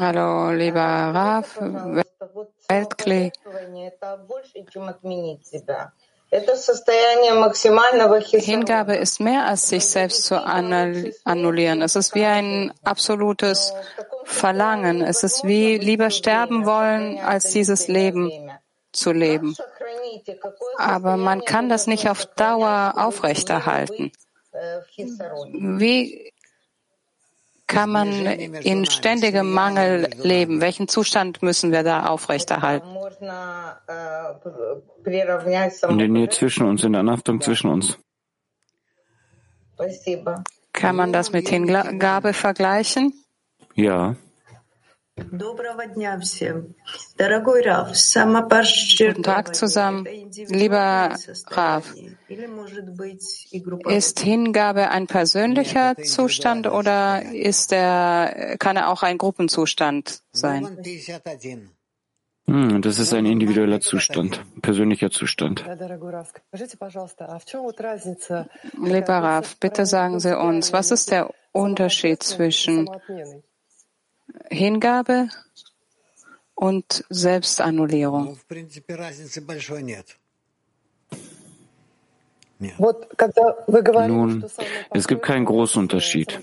Hallo, 0.00 0.50
lieber 0.52 0.80
Raf, 0.80 1.60
Weltkli. 2.68 3.30
Hingabe 8.40 8.96
ist 8.96 9.20
mehr 9.20 9.44
als 9.44 9.68
sich 9.68 9.84
selbst 9.84 10.24
zu 10.24 10.42
annullieren. 10.42 11.82
Es 11.82 11.94
ist 11.94 12.14
wie 12.14 12.24
ein 12.24 12.72
absolutes 12.84 13.74
Verlangen. 14.24 15.02
Es 15.02 15.22
ist 15.24 15.44
wie 15.44 15.76
lieber 15.76 16.08
sterben 16.10 16.64
wollen, 16.64 17.18
als 17.18 17.50
dieses 17.50 17.88
Leben 17.88 18.50
zu 18.92 19.12
leben. 19.12 19.54
Aber 20.78 21.18
man 21.18 21.44
kann 21.44 21.68
das 21.68 21.86
nicht 21.86 22.08
auf 22.08 22.24
Dauer 22.24 22.94
aufrechterhalten. 22.96 24.10
Wie 25.52 26.32
kann 27.72 27.90
man 27.90 28.08
in 28.12 28.86
ständigem 28.86 29.50
Mangel 29.50 30.10
leben? 30.22 30.60
Welchen 30.60 30.88
Zustand 30.88 31.42
müssen 31.42 31.72
wir 31.72 31.82
da 31.82 32.06
aufrechterhalten? 32.06 32.88
In 35.88 35.98
der 35.98 36.08
Nähe 36.08 36.28
zwischen 36.28 36.66
uns, 36.66 36.84
in 36.84 36.92
der 36.92 37.00
Anhaftung 37.00 37.40
zwischen 37.40 37.70
uns. 37.70 37.98
Kann 40.72 40.96
man 40.96 41.12
das 41.12 41.32
mit 41.32 41.48
Hingabe 41.48 42.32
vergleichen? 42.32 43.12
Ja. 43.74 44.16
Guten 45.18 45.38
Tag 49.22 49.54
zusammen. 49.54 50.06
Lieber 50.48 51.16
Rav, 51.48 51.94
ist 53.88 54.20
Hingabe 54.20 54.90
ein 54.90 55.06
persönlicher 55.06 55.96
Zustand 56.02 56.66
oder 56.66 57.30
ist 57.30 57.72
er, 57.72 58.56
kann 58.58 58.76
er 58.76 58.88
auch 58.88 59.02
ein 59.02 59.18
Gruppenzustand 59.18 60.22
sein? 60.32 60.78
Hm, 62.46 62.82
das 62.82 62.98
ist 62.98 63.12
ein 63.12 63.26
individueller 63.26 63.80
Zustand, 63.80 64.42
persönlicher 64.62 65.10
Zustand. 65.10 65.64
Lieber 68.82 69.16
Rav, 69.18 69.56
bitte 69.60 69.86
sagen 69.86 70.20
Sie 70.20 70.38
uns, 70.38 70.72
was 70.72 70.90
ist 70.90 71.10
der 71.10 71.30
Unterschied 71.52 72.22
zwischen 72.22 72.88
Hingabe 74.50 75.28
und 76.54 77.04
Selbstannullierung. 77.08 78.38
Nun, 84.06 84.44
es 84.92 85.08
gibt 85.08 85.22
keinen 85.22 85.44
großen 85.44 85.82
Unterschied. 85.82 86.40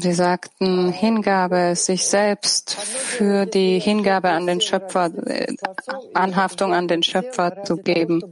Sie 0.00 0.12
sagten 0.12 0.92
Hingabe, 0.92 1.74
sich 1.74 2.06
selbst 2.06 2.74
für 2.74 3.46
die 3.46 3.78
Hingabe 3.78 4.28
an 4.30 4.46
den 4.46 4.60
Schöpfer, 4.60 5.10
äh, 5.26 5.54
Anhaftung 6.12 6.74
an 6.74 6.88
den 6.88 7.02
Schöpfer 7.02 7.64
zu 7.64 7.78
geben, 7.78 8.22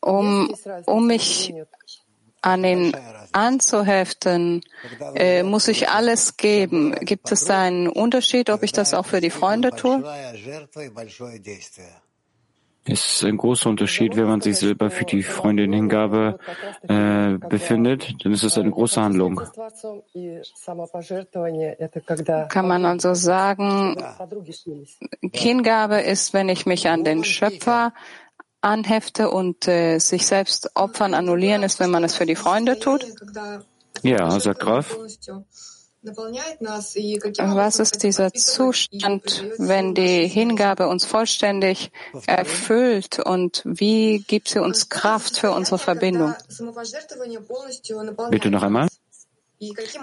um, 0.00 0.54
um 0.86 1.06
mich 1.06 1.54
an 2.44 2.64
ihn 2.64 2.96
anzuheften, 3.32 4.62
äh, 5.14 5.42
muss 5.42 5.68
ich 5.68 5.88
alles 5.88 6.36
geben. 6.36 6.94
Gibt 7.00 7.32
es 7.32 7.44
da 7.44 7.62
einen 7.62 7.88
Unterschied, 7.88 8.48
ob 8.50 8.62
ich 8.62 8.72
das 8.72 8.94
auch 8.94 9.06
für 9.06 9.20
die 9.20 9.30
Freunde 9.30 9.70
tue? 9.70 10.04
Es 12.86 13.16
ist 13.16 13.24
ein 13.24 13.38
großer 13.38 13.70
Unterschied, 13.70 14.14
wenn 14.14 14.26
man 14.26 14.42
sich 14.42 14.58
selber 14.58 14.90
für 14.90 15.06
die 15.06 15.22
Freunde 15.22 15.64
in 15.64 15.72
Hingabe 15.72 16.38
äh, 16.86 17.38
befindet, 17.48 18.14
dann 18.22 18.32
ist 18.32 18.42
es 18.42 18.58
eine 18.58 18.70
große 18.70 19.00
Handlung. 19.00 19.40
Kann 22.48 22.68
man 22.68 22.84
also 22.84 23.14
sagen, 23.14 23.96
Hingabe 25.32 26.00
ist, 26.00 26.34
wenn 26.34 26.50
ich 26.50 26.66
mich 26.66 26.88
an 26.90 27.04
den 27.04 27.24
Schöpfer 27.24 27.94
anhefte 28.64 29.30
und 29.30 29.68
äh, 29.68 29.98
sich 29.98 30.26
selbst 30.26 30.70
opfern, 30.74 31.14
annullieren 31.14 31.62
ist, 31.62 31.78
wenn 31.80 31.90
man 31.90 32.02
es 32.04 32.14
für 32.14 32.26
die 32.26 32.36
Freunde 32.36 32.78
tut? 32.78 33.06
Ja, 34.02 34.38
sagt 34.40 34.60
Graf. 34.60 34.96
Was 37.38 37.78
ist 37.78 38.02
dieser 38.02 38.32
Zustand, 38.34 39.44
wenn 39.56 39.94
die 39.94 40.26
Hingabe 40.26 40.88
uns 40.88 41.06
vollständig 41.06 41.92
erfüllt 42.26 43.20
und 43.20 43.62
wie 43.64 44.18
gibt 44.18 44.48
sie 44.48 44.58
uns 44.58 44.90
Kraft 44.90 45.38
für 45.38 45.52
unsere 45.52 45.78
Verbindung? 45.78 46.34
Bitte 48.30 48.50
noch 48.50 48.62
einmal. 48.62 48.88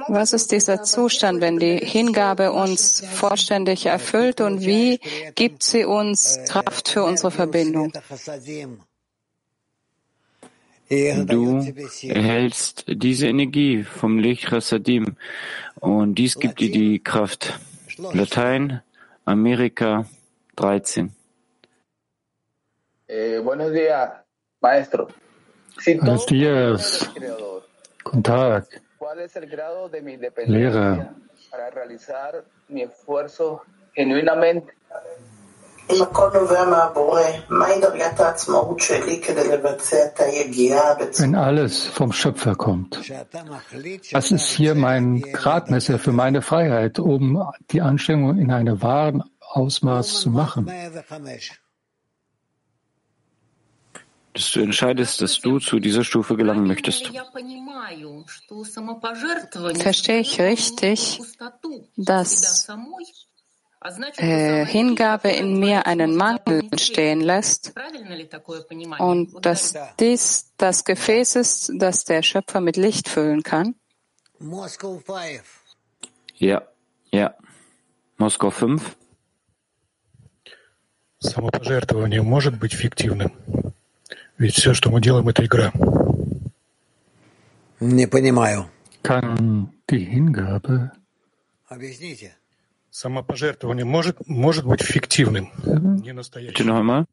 Was 0.08 0.34
ist 0.34 0.52
dieser 0.52 0.84
Zustand, 0.84 1.42
wenn 1.42 1.60
die 1.60 1.78
Hingabe 1.78 2.52
uns 2.52 3.06
vollständig 3.06 3.86
erfüllt 3.86 4.42
und 4.42 4.62
wie 4.62 5.00
gibt 5.36 5.64
sie 5.64 5.86
uns 5.86 6.40
Kraft 6.48 6.90
für 6.90 7.04
unsere 7.04 7.32
Verbindung? 7.32 7.92
Du 10.90 11.74
erhältst 12.04 12.84
diese 12.88 13.28
Energie 13.28 13.84
vom 13.84 14.20
Licht 14.20 14.50
Chassadim 14.50 15.16
und 15.80 16.16
dies 16.16 16.38
gibt 16.38 16.60
dir 16.60 16.72
die 16.72 17.00
Kraft. 17.00 17.60
Latein, 18.14 18.82
Amerika 19.26 20.06
13. 20.56 21.16
Eh, 23.08 23.40
buenos 23.42 23.72
días, 23.74 24.10
maestro. 24.62 25.08
Buenos 25.86 26.26
días. 26.26 27.10
Guten 28.04 28.24
Tag. 28.24 28.82
Lehrer. 30.46 31.16
Wenn 41.18 41.36
alles 41.36 41.86
vom 41.88 42.14
Schöpfer 42.14 42.56
kommt, 42.56 43.12
was 44.12 44.32
ist 44.32 44.50
hier 44.50 44.76
mein 44.76 45.22
Gradmesser 45.22 45.98
für 46.00 46.12
meine 46.12 46.42
Freiheit, 46.42 47.00
um 47.00 47.52
die 47.72 47.82
Anstrengung 47.82 48.38
in 48.38 48.52
einem 48.52 48.82
wahren 48.82 49.24
Ausmaß 49.40 50.22
zu 50.22 50.30
machen? 50.30 50.72
Dass 54.33 54.53
du 54.53 54.61
entscheidest, 54.61 55.22
dass 55.22 55.40
du 55.40 55.59
zu 55.59 55.79
dieser 55.79 56.05
Stufe 56.05 56.37
gelangen 56.37 56.66
möchtest. 56.66 57.11
Verstehe 59.77 60.20
ich 60.20 60.40
richtig, 60.40 61.22
dass 61.96 62.68
äh, 64.18 64.66
Hingabe 64.66 65.31
in 65.31 65.59
mir 65.59 65.87
einen 65.87 66.16
Mangel 66.16 66.68
entstehen 66.70 67.20
lässt 67.20 67.72
und 68.99 69.46
dass 69.46 69.75
dies 69.99 70.53
das 70.59 70.85
Gefäß 70.85 71.37
ist, 71.37 71.72
das 71.75 72.05
der 72.05 72.22
Schöpfer 72.22 72.61
mit 72.61 72.77
Licht 72.77 73.09
füllen 73.09 73.42
kann? 73.42 73.75
Ja, 76.35 76.62
ja. 77.11 77.35
Moskau 78.18 78.51
5. 78.51 78.96
Самопожертвование 81.18 82.22
может 82.22 82.59
быть 82.59 82.75
фиктивным? 82.75 83.31
Ведь 84.41 84.56
все, 84.56 84.73
что 84.73 84.89
мы 84.89 84.99
делаем, 85.01 85.27
это 85.27 85.45
игра. 85.45 85.71
Не 87.80 88.08
понимаю. 88.08 88.71
Kann 89.04 89.69
die 89.88 90.04
Hingabe 90.04 90.89
Объясните. 91.67 92.36
Самопожертвование 92.89 93.86
может, 93.86 94.27
может 94.27 94.65
быть 94.65 94.82
фиктивным, 94.82 95.51
не 96.04 96.12
настоящим. 96.12 97.08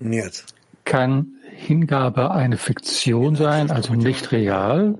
Нет. 0.00 0.44
Kann 0.84 1.26
Hingabe 1.68 2.32
eine 2.32 2.56
Fiktion 2.56 3.36
sein, 3.36 3.70
also 3.70 3.94
nicht 3.94 4.32
real? 4.32 4.98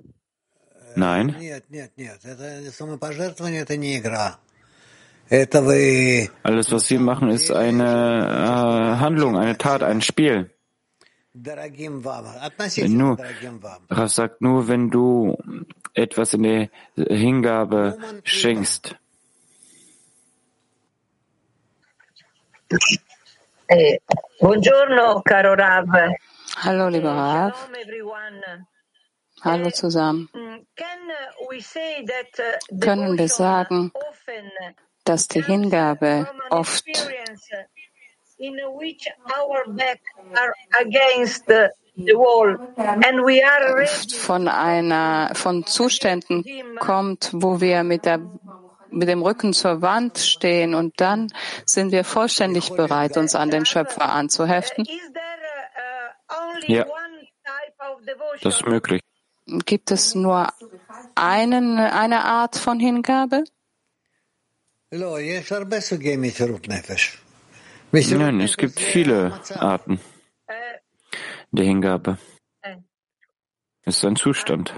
Nein. 0.94 1.34
Нет, 1.40 1.64
нет, 1.70 1.90
нет. 1.96 2.20
Это 2.22 2.70
самопожертвование, 2.70 3.62
это 3.62 3.76
не 3.76 3.98
игра. 3.98 4.38
Alles, 5.28 6.70
was 6.72 6.90
wir 6.90 7.00
machen, 7.00 7.30
ist 7.30 7.50
eine 7.50 7.84
äh, 7.84 9.00
Handlung, 9.00 9.36
eine 9.36 9.58
Tat, 9.58 9.82
ein 9.82 10.00
Spiel. 10.00 10.50
Nur, 12.88 13.18
Rav 13.90 14.08
sagt 14.08 14.40
nur, 14.40 14.68
wenn 14.68 14.90
du 14.90 15.36
etwas 15.94 16.34
in 16.34 16.42
der 16.44 16.70
Hingabe 16.96 17.98
schenkst. 18.24 18.96
Eh, 23.68 23.98
buongiorno, 24.40 25.22
caro 25.22 25.54
Rav. 25.54 25.88
Hallo, 26.62 26.88
lieber 26.88 27.10
Rav. 27.10 27.68
Hallo 29.42 29.70
zusammen. 29.70 30.28
Mm, 30.32 30.66
Können 32.80 33.18
wir 33.18 33.28
sagen, 33.28 33.92
dass 35.08 35.28
die 35.28 35.42
Hingabe 35.42 36.28
oft 36.50 36.84
von 44.18 44.48
einer, 44.48 45.30
von 45.34 45.66
Zuständen 45.66 46.44
kommt, 46.78 47.30
wo 47.32 47.60
wir 47.60 47.82
mit 47.84 48.04
der 48.04 48.20
mit 48.88 49.08
dem 49.08 49.22
Rücken 49.22 49.52
zur 49.52 49.82
Wand 49.82 50.18
stehen 50.18 50.74
und 50.74 51.00
dann 51.00 51.28
sind 51.66 51.92
wir 51.92 52.04
vollständig 52.04 52.70
bereit, 52.70 53.16
uns 53.16 53.34
an 53.34 53.50
den 53.50 53.66
Schöpfer 53.66 54.10
anzuheften? 54.10 54.86
Ja, 56.66 56.86
das 58.42 58.54
ist 58.56 58.66
möglich. 58.66 59.02
Gibt 59.46 59.90
es 59.90 60.14
nur 60.14 60.48
einen, 61.14 61.78
eine 61.78 62.24
Art 62.24 62.56
von 62.56 62.80
Hingabe? 62.80 63.44
Nein, 67.90 68.40
es 68.40 68.56
gibt 68.56 68.78
viele 68.78 69.40
Arten 69.56 70.00
der 71.50 71.64
Hingabe. 71.64 72.18
Es 73.82 73.98
ist 73.98 74.04
ein 74.04 74.16
Zustand. 74.16 74.72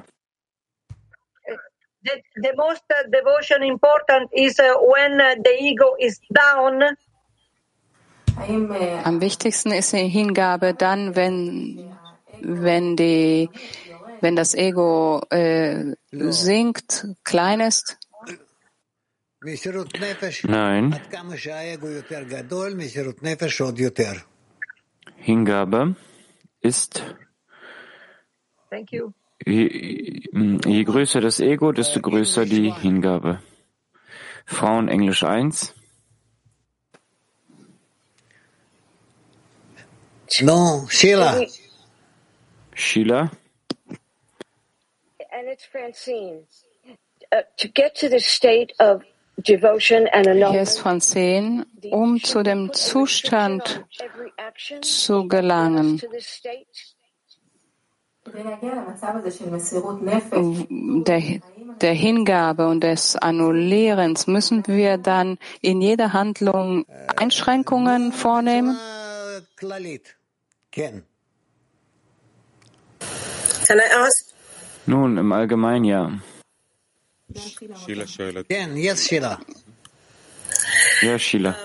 The 2.02 2.52
most 2.56 2.82
devotion 3.12 3.62
important 3.62 4.32
is 4.32 4.56
when 4.58 5.18
the 5.44 5.50
ego 5.60 5.94
is 5.98 6.20
down. 6.30 6.96
Am 9.04 9.20
wichtigsten 9.20 9.72
ist 9.72 9.92
die 9.92 10.08
Hingabe 10.08 10.72
dann, 10.72 11.16
wenn, 11.16 11.92
wenn 12.40 12.96
die, 12.96 13.50
wenn 14.20 14.36
das 14.36 14.54
Ego 14.54 15.20
äh, 15.28 15.96
sinkt, 16.12 17.08
klein 17.24 17.60
ist. 17.60 17.98
Nein. 19.40 21.00
Hingabe 25.16 25.96
ist, 26.60 27.04
je, 29.46 30.22
je 30.66 30.84
größer 30.84 31.20
das 31.20 31.40
Ego, 31.40 31.72
desto 31.72 32.00
größer 32.00 32.46
die 32.46 32.72
Hingabe. 32.72 33.40
Frauen 34.44 34.88
Englisch 34.88 35.22
1. 35.22 35.74
No, 40.40 40.86
Sheila. 40.88 41.46
Sheila. 42.74 43.30
And 45.30 45.48
it's 45.48 45.64
Francine. 45.64 46.44
Uh, 47.30 47.42
to 47.56 47.68
get 47.68 47.94
to 47.96 48.08
the 48.08 48.20
state 48.20 48.72
of 48.80 49.02
hier 49.44 50.62
ist 50.62 50.80
von 50.80 51.00
zehn, 51.00 51.64
um 51.90 52.22
zu 52.22 52.42
dem 52.42 52.72
Zustand 52.72 53.84
zu 54.82 55.28
gelangen, 55.28 56.00
der, 61.06 61.22
der 61.80 61.92
Hingabe 61.92 62.68
und 62.68 62.82
des 62.82 63.16
Annullierens, 63.16 64.26
müssen 64.26 64.66
wir 64.66 64.98
dann 64.98 65.38
in 65.60 65.80
jeder 65.80 66.12
Handlung 66.12 66.84
Einschränkungen 67.16 68.12
vornehmen? 68.12 68.76
Nun, 74.86 75.18
im 75.18 75.32
Allgemeinen 75.32 75.84
ja. 75.84 76.12
Yes, 77.28 79.06
Sheila. 79.06 79.40
Ja, 81.02 81.18
Sheila. 81.18 81.56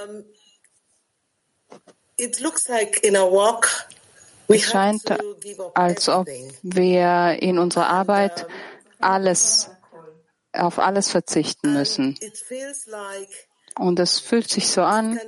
Es 4.47 4.61
scheint, 4.61 5.03
als 5.73 6.09
ob 6.09 6.27
wir 6.61 7.37
in 7.41 7.57
unserer 7.57 7.87
Arbeit 7.87 8.45
alles, 8.99 9.69
auf 10.51 10.79
alles 10.79 11.09
verzichten 11.09 11.73
müssen. 11.73 12.17
Und 13.75 13.99
es 13.99 14.19
fühlt 14.19 14.49
sich 14.49 14.67
so 14.67 14.83
an, 14.83 15.19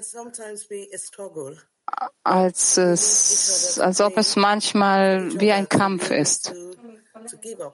als, 2.23 2.77
es, 2.77 3.79
als 3.79 4.01
ob 4.01 4.17
es 4.17 4.35
manchmal 4.35 5.39
wie 5.39 5.51
ein 5.51 5.69
Kampf 5.69 6.11
ist. 6.11 6.53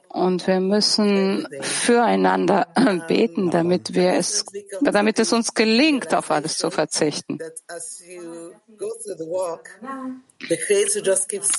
Und 0.09 0.45
wir 0.47 0.59
müssen 0.59 1.47
füreinander 1.61 2.67
beten, 3.07 3.49
damit 3.49 3.95
wir 3.95 4.13
es, 4.13 4.45
damit 4.81 5.19
es 5.19 5.33
uns 5.33 5.53
gelingt, 5.53 6.13
auf 6.13 6.31
alles 6.31 6.57
zu 6.57 6.69
verzichten. 6.69 7.39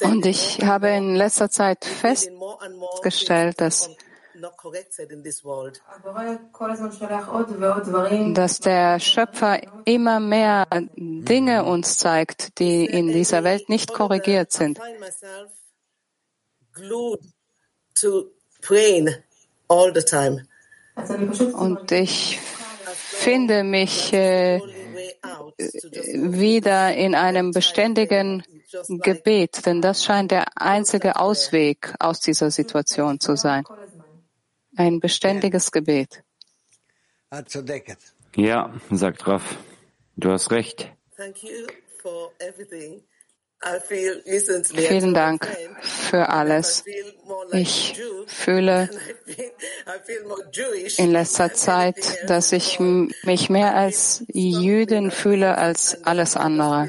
Und 0.03 0.27
ich 0.27 0.65
habe 0.65 0.89
in 0.91 1.17
letzter 1.17 1.51
Zeit 1.51 1.85
festgestellt, 1.85 3.61
dass 3.61 3.91
dass 8.35 8.61
der 8.61 8.99
Schöpfer 8.99 9.61
immer 9.85 10.21
mehr 10.21 10.67
Dinge 10.97 11.65
uns 11.65 11.99
zeigt, 11.99 12.59
die 12.59 12.87
in 12.87 13.09
dieser 13.09 13.45
Welt 13.45 13.69
nicht 13.69 13.93
korrigiert 13.93 14.51
sind. 14.51 14.81
Und 21.55 21.93
ich 21.93 22.39
finde 22.95 23.65
mich 23.65 24.13
äh, 24.13 24.61
wieder 25.59 26.95
in 26.95 27.15
einem 27.15 27.53
beständigen 27.53 28.43
Gebet, 28.89 29.67
denn 29.67 29.81
das 29.83 30.05
scheint 30.05 30.31
der 30.31 30.47
einzige 30.57 31.17
Ausweg 31.17 31.95
aus 31.99 32.21
dieser 32.21 32.51
Situation 32.51 33.21
zu 33.21 33.37
sein 33.37 33.65
ein 34.77 35.01
beständiges 35.01 35.71
Gebet. 35.71 36.23
Ja, 38.35 38.73
sagt 38.91 39.27
Raf, 39.27 39.57
du 40.17 40.31
hast 40.31 40.51
recht. 40.51 40.91
Vielen 44.75 45.15
Dank 45.15 45.49
für 45.81 46.29
alles. 46.29 46.85
Ich 47.53 48.01
fühle 48.27 48.91
in 50.97 51.13
letzter 51.13 51.53
Zeit, 51.55 52.29
dass 52.29 52.53
ich 52.53 52.81
mich 52.81 53.51
mehr 53.51 53.75
als 53.75 54.25
Jüdin 54.33 55.11
fühle 55.11 55.59
als 55.59 56.03
alles 56.05 56.37
andere. 56.37 56.89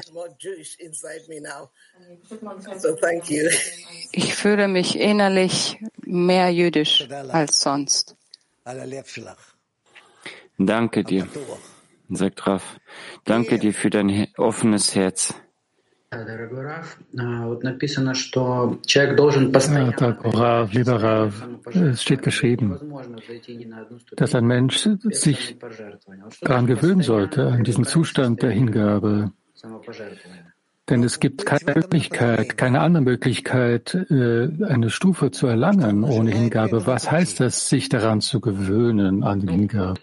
Ich 4.12 4.34
fühle 4.34 4.68
mich 4.68 4.98
innerlich 4.98 5.78
mehr 6.02 6.50
jüdisch 6.50 7.08
als 7.10 7.60
sonst. 7.60 8.16
Danke 10.58 11.04
dir, 11.04 11.28
sagt 12.08 12.46
Raf. 12.46 12.76
Danke 13.24 13.58
dir 13.58 13.74
für 13.74 13.90
dein 13.90 14.28
offenes 14.36 14.94
Herz. 14.94 15.34
Ja, 20.32 20.40
Rav, 20.40 20.72
lieber 20.72 21.02
Rav, 21.02 21.48
es 21.72 22.02
steht 22.02 22.22
geschrieben, 22.22 22.78
dass 24.16 24.34
ein 24.34 24.46
Mensch 24.46 24.88
sich 25.10 25.56
daran 26.40 26.66
gewöhnen 26.66 27.02
sollte, 27.02 27.48
an 27.48 27.64
diesen 27.64 27.84
Zustand 27.84 28.42
der 28.42 28.50
Hingabe. 28.50 29.32
Denn 30.90 31.02
es 31.02 31.18
gibt 31.18 31.46
keine 31.46 31.76
Möglichkeit, 31.76 32.58
keine 32.58 32.80
andere 32.80 33.02
Möglichkeit, 33.02 33.94
äh, 33.94 34.48
eine 34.64 34.90
Stufe 34.90 35.30
zu 35.30 35.46
erlangen 35.46 36.04
ohne 36.04 36.30
Hingabe. 36.30 36.86
Was 36.86 37.10
heißt 37.10 37.40
das, 37.40 37.70
sich 37.70 37.88
daran 37.88 38.20
zu 38.20 38.40
gewöhnen, 38.40 39.22
an 39.22 39.48
Hingabe? 39.48 39.98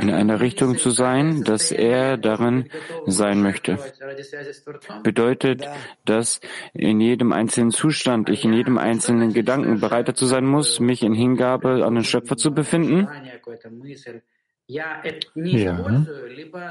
In 0.00 0.10
einer 0.10 0.40
Richtung 0.40 0.76
zu 0.76 0.90
sein, 0.90 1.42
dass 1.44 1.70
er 1.72 2.16
darin 2.16 2.68
sein 3.06 3.42
möchte. 3.42 3.78
Bedeutet, 5.02 5.66
dass 6.04 6.40
in 6.74 7.00
jedem 7.00 7.32
einzelnen 7.32 7.70
Zustand, 7.70 8.28
ich 8.28 8.44
in 8.44 8.52
jedem 8.52 8.78
einzelnen 8.78 9.32
Gedanken 9.32 9.80
bereiter 9.80 10.14
zu 10.14 10.26
sein 10.26 10.44
muss, 10.44 10.80
mich 10.80 11.02
in 11.02 11.14
Hingabe 11.14 11.84
an 11.84 11.94
den 11.94 12.04
Schöpfer 12.04 12.36
zu 12.36 12.52
befinden? 12.52 13.08
Ja. 14.68 15.00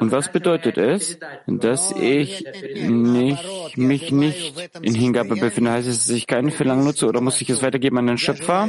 Und 0.02 0.12
was 0.12 0.30
bedeutet 0.30 0.78
es, 0.78 1.18
dass 1.48 1.94
ich 1.94 2.46
nicht, 2.74 3.78
mich 3.78 4.12
nicht 4.12 4.54
in 4.82 4.94
Hingabe 4.94 5.38
befinde? 5.38 5.72
Heißt 5.72 5.88
es, 5.88 6.08
dass 6.08 6.10
ich 6.16 6.28
keinen 6.28 6.52
Verlangen 6.52 6.84
nutze 6.84 7.08
oder 7.08 7.22
muss 7.22 7.40
ich 7.40 7.50
es 7.50 7.64
weitergeben 7.64 7.98
an 7.98 8.08
den 8.08 8.18
Schöpfer? 8.18 8.68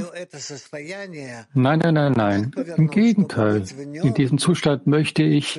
Nein, 1.55 1.79
nein, 1.81 1.95
nein, 1.95 2.13
nein. 2.13 2.53
Im 2.77 2.89
Gegenteil. 2.89 3.65
In 3.77 4.15
diesem 4.15 4.39
Zustand 4.39 4.87
möchte 4.87 5.25
ich 5.25 5.59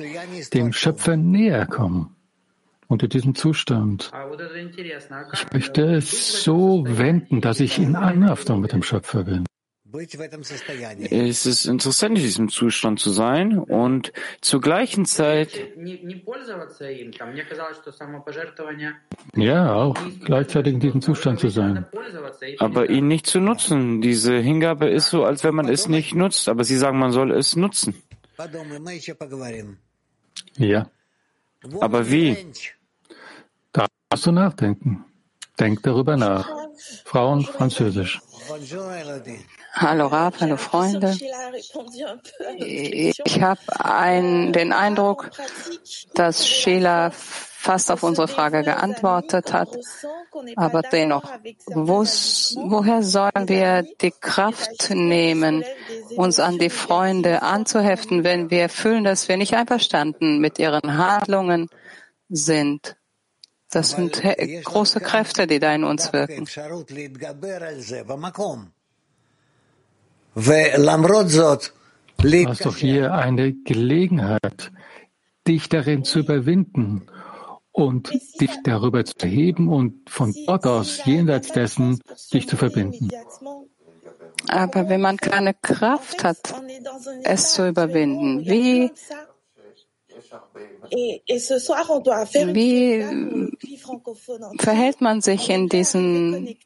dem 0.54 0.72
Schöpfer 0.72 1.16
näher 1.16 1.66
kommen. 1.66 2.16
Unter 2.86 3.06
diesem 3.06 3.34
Zustand. 3.34 4.10
Ich 5.34 5.52
möchte 5.52 5.82
es 5.94 6.42
so 6.42 6.84
wenden, 6.88 7.42
dass 7.42 7.60
ich 7.60 7.78
in 7.78 7.96
Anhaftung 7.96 8.62
mit 8.62 8.72
dem 8.72 8.82
Schöpfer 8.82 9.24
bin. 9.24 9.44
Es 9.90 11.46
ist 11.46 11.64
interessant, 11.64 12.18
in 12.18 12.22
diesem 12.22 12.48
Zustand 12.50 13.00
zu 13.00 13.10
sein 13.10 13.58
und 13.58 14.12
zur 14.42 14.60
gleichen 14.60 15.06
Zeit 15.06 15.48
ja, 19.34 19.72
auch 19.72 19.96
gleichzeitig 20.24 20.74
in 20.74 20.80
diesem 20.80 21.00
Zustand 21.00 21.40
zu 21.40 21.48
sein. 21.48 21.86
Aber 22.58 22.90
ihn 22.90 23.08
nicht 23.08 23.26
zu 23.26 23.40
nutzen. 23.40 24.02
Diese 24.02 24.36
Hingabe 24.36 24.90
ist 24.90 25.08
so, 25.08 25.24
als 25.24 25.42
wenn 25.42 25.54
man 25.54 25.68
es 25.68 25.88
nicht 25.88 26.14
nutzt. 26.14 26.48
Aber 26.48 26.64
Sie 26.64 26.76
sagen, 26.76 26.98
man 26.98 27.12
soll 27.12 27.32
es 27.32 27.56
nutzen. 27.56 27.94
Ja. 30.56 30.90
Aber 31.80 32.10
wie? 32.10 32.46
Da 33.72 33.86
musst 34.12 34.26
du 34.26 34.32
nachdenken. 34.32 35.04
Denk 35.58 35.82
darüber 35.82 36.16
nach. 36.16 36.48
Frauen 37.04 37.42
Französisch. 37.44 38.20
Hallo 39.80 40.08
Rab, 40.08 40.40
hallo 40.40 40.56
Freunde. 40.56 41.16
Ich 42.58 43.42
habe 43.42 43.60
den 44.52 44.72
Eindruck, 44.72 45.30
dass 46.14 46.46
Sheila 46.46 47.10
fast 47.10 47.90
auf 47.90 48.02
unsere 48.02 48.28
Frage 48.28 48.62
geantwortet 48.62 49.52
hat. 49.52 49.68
Aber 50.56 50.82
dennoch, 50.82 51.24
woher 51.66 53.02
sollen 53.02 53.48
wir 53.48 53.84
die 54.00 54.12
Kraft 54.12 54.90
nehmen, 54.90 55.64
uns 56.16 56.40
an 56.40 56.58
die 56.58 56.70
Freunde 56.70 57.42
anzuheften, 57.42 58.24
wenn 58.24 58.50
wir 58.50 58.68
fühlen, 58.68 59.04
dass 59.04 59.28
wir 59.28 59.36
nicht 59.36 59.54
einverstanden 59.54 60.38
mit 60.40 60.58
ihren 60.58 60.96
Handlungen 60.96 61.68
sind? 62.28 62.96
Das 63.70 63.90
sind 63.90 64.22
große 64.64 65.00
Kräfte, 65.00 65.46
die 65.46 65.58
da 65.58 65.74
in 65.74 65.84
uns 65.84 66.12
wirken. 66.12 66.46
Du 70.40 70.52
hast 72.46 72.64
doch 72.64 72.76
hier 72.76 73.12
eine 73.12 73.52
Gelegenheit, 73.52 74.70
dich 75.48 75.68
darin 75.68 76.04
zu 76.04 76.20
überwinden 76.20 77.08
und 77.72 78.12
dich 78.40 78.52
darüber 78.62 79.04
zu 79.04 79.14
erheben 79.18 79.68
und 79.68 80.08
von 80.08 80.32
dort 80.46 80.64
aus, 80.64 81.04
jenseits 81.04 81.50
dessen, 81.50 82.00
dich 82.32 82.48
zu 82.48 82.56
verbinden. 82.56 83.08
Aber 84.46 84.88
wenn 84.88 85.00
man 85.00 85.16
keine 85.16 85.54
Kraft 85.54 86.22
hat, 86.22 86.54
es 87.24 87.54
zu 87.54 87.66
überwinden, 87.66 88.46
wie, 88.46 88.92
wie 92.54 93.04
verhält 94.60 95.00
man 95.00 95.20
sich 95.20 95.50
in 95.50 95.68
diesen 95.68 96.56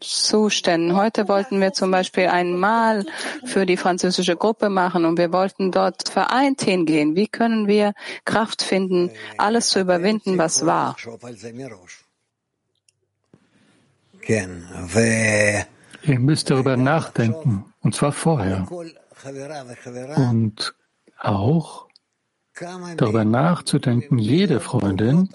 Zuständen. 0.00 0.96
Heute 0.96 1.28
wollten 1.28 1.60
wir 1.60 1.72
zum 1.72 1.90
Beispiel 1.90 2.26
ein 2.26 2.58
Mal 2.58 3.06
für 3.44 3.66
die 3.66 3.76
französische 3.76 4.36
Gruppe 4.36 4.68
machen 4.68 5.04
und 5.04 5.18
wir 5.18 5.32
wollten 5.32 5.70
dort 5.72 6.08
vereint 6.08 6.62
hingehen. 6.62 7.16
Wie 7.16 7.28
können 7.28 7.66
wir 7.66 7.94
Kraft 8.24 8.62
finden, 8.62 9.10
alles 9.38 9.68
zu 9.68 9.80
überwinden, 9.80 10.38
was 10.38 10.66
war? 10.66 10.96
Ihr 16.06 16.18
müsst 16.18 16.50
darüber 16.50 16.76
nachdenken, 16.76 17.72
und 17.80 17.94
zwar 17.94 18.12
vorher. 18.12 18.66
Und 20.16 20.74
auch 21.18 21.88
darüber 22.96 23.24
nachzudenken, 23.24 24.18
jede 24.18 24.60
Freundin 24.60 25.28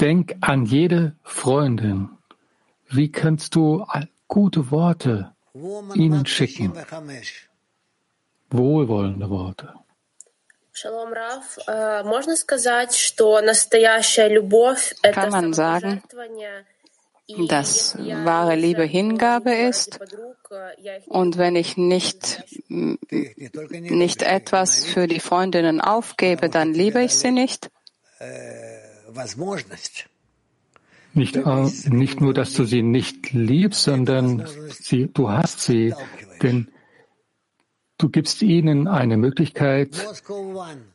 Denk 0.00 0.36
an 0.40 0.64
jede 0.64 1.14
Freundin. 1.22 2.08
Wie 2.88 3.12
kannst 3.12 3.54
du 3.54 3.86
gute 4.28 4.70
Worte 4.70 5.32
ihnen 5.94 6.24
schicken? 6.26 6.72
Wohlwollende 8.50 9.28
Worte. 9.28 9.74
Kann 15.12 15.30
man 15.30 15.52
sagen, 15.52 16.02
dass 17.48 17.98
wahre 17.98 18.54
Liebe 18.56 18.84
Hingabe 18.84 19.52
ist 19.54 20.00
und 21.06 21.36
wenn 21.36 21.56
ich 21.56 21.76
nicht, 21.76 22.42
nicht 22.68 24.22
etwas 24.22 24.84
für 24.86 25.06
die 25.06 25.20
Freundinnen 25.20 25.80
aufgebe, 25.82 26.48
dann 26.48 26.72
liebe 26.72 27.02
ich 27.02 27.14
sie 27.14 27.32
nicht? 27.32 27.70
Nicht, 31.13 31.37
nicht 31.87 32.19
nur, 32.19 32.33
dass 32.33 32.53
du 32.53 32.65
sie 32.65 32.81
nicht 32.81 33.31
liebst, 33.31 33.83
sondern 33.83 34.45
sie, 34.69 35.07
du 35.13 35.29
hast 35.29 35.61
sie, 35.61 35.93
denn 36.41 36.67
du 37.97 38.09
gibst 38.09 38.41
ihnen 38.41 38.87
eine 38.89 39.15
Möglichkeit, 39.15 39.91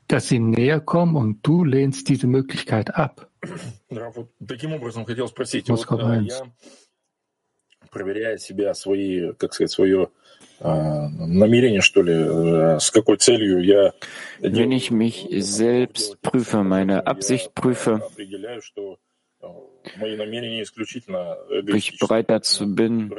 dass 0.09 0.29
sie 0.29 0.39
näher 0.39 0.81
kommen 0.81 1.17
und 1.17 1.47
du 1.47 1.65
lehnst 1.65 2.09
diese 2.11 2.27
Möglichkeit 2.27 2.95
ab. 2.95 3.31
Moskau 5.69 5.97
1. 5.97 6.43
проверяя 7.91 8.39
себя, 8.39 8.75
свои, 8.75 9.33
как 9.35 9.53
сказать, 9.53 9.71
свое 9.71 10.11
намерение, 10.61 11.81
что 11.81 12.03
ли, 12.03 12.79
с 12.79 12.91
какой 12.91 13.17
целью 13.17 13.65
я... 13.65 13.93
Wenn 14.41 14.73
ich 14.73 14.91
mich 14.91 15.27
selbst 15.31 16.21
prüfe, 16.21 16.63
meine 16.63 17.07
Absicht 17.07 17.55
prüfe, 17.55 18.03
ob 18.03 18.19
ich 21.75 21.99
bereit 21.99 22.29
dazu 22.29 22.75
bin, 22.75 23.11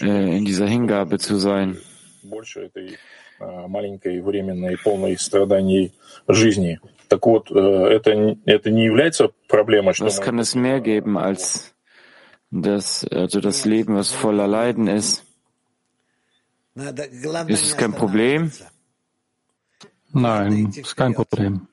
in 0.00 0.44
dieser 0.44 0.66
Hingabe 0.66 1.18
zu 1.18 1.36
sein. 1.36 1.78
маленькой, 3.68 4.20
временной, 4.20 4.76
полной 4.78 5.18
страданий 5.18 5.92
жизни. 6.28 6.80
Так 7.08 7.26
вот, 7.26 7.50
это, 7.50 8.36
это 8.44 8.70
не 8.70 8.84
является 8.84 9.30
проблемой, 9.48 9.94
что... 9.94 10.04
Was 10.04 10.20
kann 10.20 10.38
es 10.38 10.54
mehr 10.54 10.80
geben 10.80 11.18
als 11.18 11.74
das, 12.50 13.04
also 13.10 13.40
das 13.40 13.64
Leben, 13.64 13.96
was 13.96 14.12
voller 14.12 14.46
Leiden 14.46 14.86
ist? 14.86 15.23
Ist 16.75 17.65
es 17.65 17.77
kein 17.77 17.93
Problem? 17.93 18.51
Nein, 20.11 20.71
ist 20.75 20.95
kein 20.95 21.13
Problem. 21.13 21.67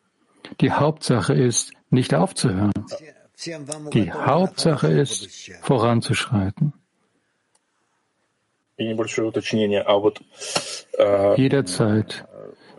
Die 0.60 0.70
Hauptsache 0.70 1.34
ist, 1.34 1.72
nicht 1.90 2.14
aufzuhören. 2.14 2.72
Die 3.92 4.12
Hauptsache 4.12 4.86
ist, 4.88 5.50
voranzuschreiten. 5.62 6.72
Jederzeit, 11.36 12.24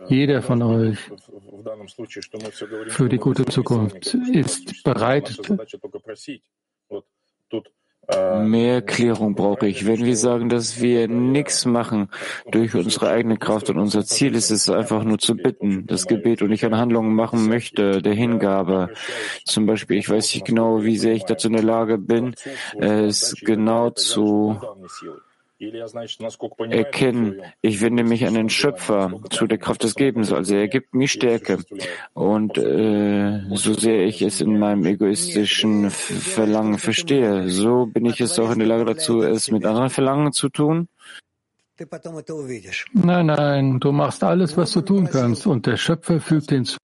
jeder 0.08 0.42
von 0.42 0.62
euch 0.62 0.98
für 2.88 3.08
die 3.08 3.18
gute 3.18 3.44
Zukunft 3.46 4.14
ist 4.14 4.82
bereit, 4.82 5.38
Mehr 8.42 8.82
Klärung 8.82 9.34
brauche 9.34 9.66
ich. 9.66 9.86
Wenn 9.86 10.04
wir 10.04 10.16
sagen, 10.16 10.48
dass 10.48 10.80
wir 10.80 11.08
nichts 11.08 11.64
machen 11.64 12.08
durch 12.50 12.74
unsere 12.74 13.10
eigene 13.10 13.36
Kraft 13.36 13.70
und 13.70 13.78
unser 13.78 14.04
Ziel 14.04 14.34
ist 14.34 14.50
es 14.50 14.68
einfach 14.68 15.04
nur 15.04 15.18
zu 15.18 15.36
bitten, 15.36 15.86
das 15.86 16.06
Gebet 16.06 16.42
und 16.42 16.52
ich 16.52 16.64
eine 16.64 16.78
Handlung 16.78 17.14
machen 17.14 17.48
möchte, 17.48 18.02
der 18.02 18.14
Hingabe. 18.14 18.90
Zum 19.44 19.66
Beispiel, 19.66 19.96
ich 19.98 20.08
weiß 20.08 20.34
nicht 20.34 20.46
genau, 20.46 20.82
wie 20.84 20.98
sehr 20.98 21.14
ich 21.14 21.24
dazu 21.24 21.48
in 21.48 21.54
der 21.54 21.62
Lage 21.62 21.98
bin, 21.98 22.34
es 22.78 23.34
genau 23.40 23.90
zu 23.90 24.58
erkennen, 25.60 27.42
ich 27.60 27.80
wende 27.80 28.02
mich 28.02 28.26
an 28.26 28.34
den 28.34 28.48
Schöpfer 28.48 29.20
zu 29.30 29.46
der 29.46 29.58
Kraft 29.58 29.84
des 29.84 29.94
Gebens, 29.94 30.32
also 30.32 30.54
er 30.54 30.68
gibt 30.68 30.94
mir 30.94 31.08
Stärke. 31.08 31.58
Und 32.12 32.58
äh, 32.58 33.40
so 33.54 33.72
sehr 33.74 34.04
ich 34.04 34.22
es 34.22 34.40
in 34.40 34.58
meinem 34.58 34.84
egoistischen 34.84 35.90
Verlangen 35.90 36.78
verstehe, 36.78 37.48
so 37.48 37.86
bin 37.86 38.04
ich 38.06 38.20
es 38.20 38.38
auch 38.38 38.50
in 38.50 38.58
der 38.58 38.68
Lage 38.68 38.84
dazu, 38.84 39.22
es 39.22 39.50
mit 39.50 39.64
anderen 39.64 39.90
Verlangen 39.90 40.32
zu 40.32 40.48
tun. 40.48 40.88
Nein, 42.92 43.26
nein, 43.26 43.80
du 43.80 43.92
machst 43.92 44.22
alles, 44.22 44.56
was 44.56 44.72
du 44.72 44.80
tun 44.80 45.08
kannst, 45.10 45.46
und 45.46 45.66
der 45.66 45.76
Schöpfer 45.76 46.20
fügt 46.20 46.50
hinzu. 46.50 46.78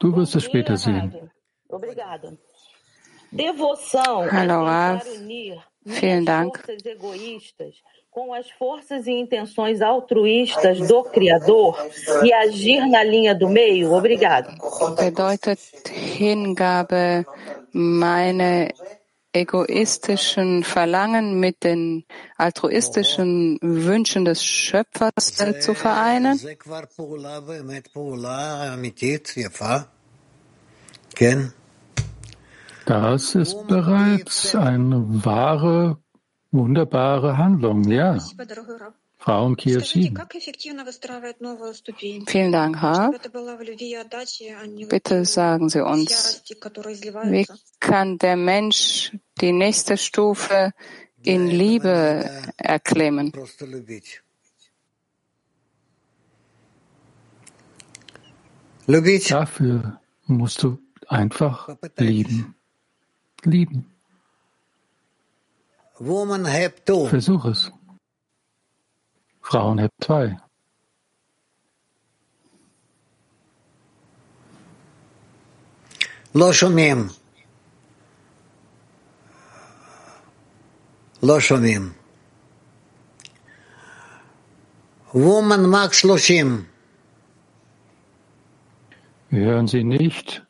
Du 0.00 0.16
wirst 0.16 0.36
es 0.36 0.44
später 0.44 0.76
sehen. 0.76 1.14
Hallo, 4.30 4.64
Rav. 4.64 5.02
Vielen 5.84 6.24
Dank. 6.24 6.58
com 8.14 8.32
as 8.32 8.48
forças 8.48 9.08
e 9.08 9.10
intenções 9.10 9.82
altruístas 9.82 10.78
do 10.86 11.02
Criador 11.02 11.76
e 12.22 12.32
agir 12.32 12.86
na 12.86 13.02
linha 13.02 13.34
do 13.34 13.48
meio? 13.48 13.92
Obrigado. 13.92 14.54
Bedeutet 14.96 15.58
Hingabe 15.90 17.26
meine 17.72 18.72
egoistischen 19.32 20.62
Verlangen 20.62 21.40
mit 21.40 21.64
den 21.64 22.04
altruistischen 22.36 23.58
Wünschen 23.60 24.24
des 24.24 24.44
Schöpfers 24.44 25.34
zu 25.60 25.74
vereinen? 25.74 26.38
Das 32.86 33.34
ist 33.34 33.66
bereits 33.66 34.54
eine 34.54 35.24
wahre, 35.24 35.98
wunderbare 36.50 37.38
Handlung, 37.38 37.84
ja. 37.90 38.18
Frauen 39.16 39.56
Kiew 39.56 39.80
7. 39.80 40.18
Vielen 42.26 42.52
Dank, 42.52 42.82
Herr. 42.82 43.10
Bitte 44.88 45.24
sagen 45.24 45.68
Sie 45.70 45.82
uns, 45.82 46.42
wie 47.24 47.46
kann 47.80 48.18
der 48.18 48.36
Mensch 48.36 49.16
die 49.40 49.52
nächste 49.52 49.96
Stufe 49.96 50.72
in 51.22 51.46
Liebe 51.46 52.28
erklimmen? 52.58 53.32
Dafür 58.86 60.00
musst 60.26 60.62
du 60.62 60.78
einfach 61.08 61.68
lieben 61.96 62.54
lieben. 63.43 63.85
Versuch 67.09 67.45
es. 67.45 67.71
Frauen 69.41 69.77
Heb 69.79 69.91
2. 70.01 70.37
לא 76.35 76.53
שומעים. 76.53 77.07
לא 81.23 81.39
שומעים. 81.39 81.93
Woman 85.13 85.65
Max 85.65 86.03
30. 86.03 86.67
Wir 89.31 89.45
hören 89.45 89.67
Sie 89.67 89.83
nicht. 89.83 90.43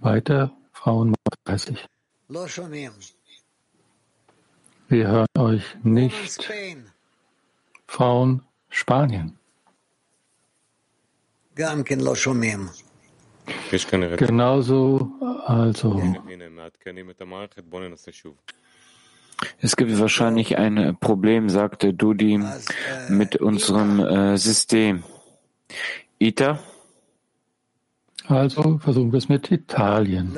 Weiter, 0.00 0.50
Frauen 0.72 1.14
30. 1.44 1.86
Wir 4.87 5.07
hören 5.07 5.27
euch 5.37 5.63
nicht. 5.83 6.49
Frauen 7.87 8.41
Spanien. 8.69 9.37
Genauso, 14.17 15.11
also. 15.45 16.01
Es 19.59 19.75
gibt 19.75 19.99
wahrscheinlich 19.99 20.57
ein 20.57 20.97
Problem, 21.01 21.49
sagte 21.49 21.93
Dudi, 21.93 22.41
mit 23.09 23.35
unserem 23.35 23.99
äh, 23.99 24.37
System. 24.37 25.03
Ita? 26.17 26.59
Also 28.27 28.77
versuchen 28.77 29.11
wir 29.11 29.17
es 29.17 29.27
mit 29.27 29.51
Italien. 29.51 30.37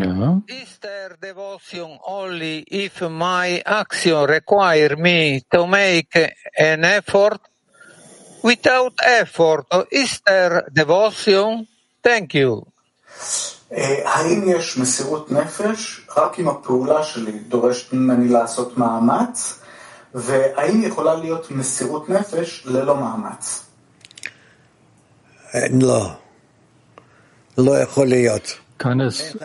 Ja. 0.00 0.40
Is 0.46 0.78
there 0.80 1.16
devotion 1.20 1.98
only 2.06 2.64
if 2.70 3.00
my 3.00 3.62
action 3.64 4.26
require 4.26 4.96
me 4.96 5.40
to 5.52 5.66
make 5.66 6.14
an 6.58 6.84
effort? 6.84 7.40
Without 8.42 8.94
effort, 9.22 9.66
is 9.90 10.20
there 10.26 10.62
devotion? 10.72 11.66
Thank 12.02 12.34
you. 12.34 12.64
האם 14.04 14.48
יש 14.48 14.78
מסירות 14.78 15.32
נפש 15.32 16.00
רק 16.16 16.38
אם 16.38 16.48
הפעולה 16.48 17.02
שלי 17.02 17.38
דורשת 17.38 17.92
ממני 17.92 18.28
לעשות 18.28 18.78
מאמץ? 18.78 19.60
והאם 20.14 20.82
יכולה 20.82 21.14
להיות 21.14 21.50
מסירות 21.50 22.08
נפש 22.08 22.62
ללא 22.66 22.96
מאמץ? 22.96 23.66
לא. 25.70 26.10
לא 27.58 27.78
יכול 27.78 28.06
להיות. 28.06 28.58
Kann 28.77 28.99
es 28.99 29.37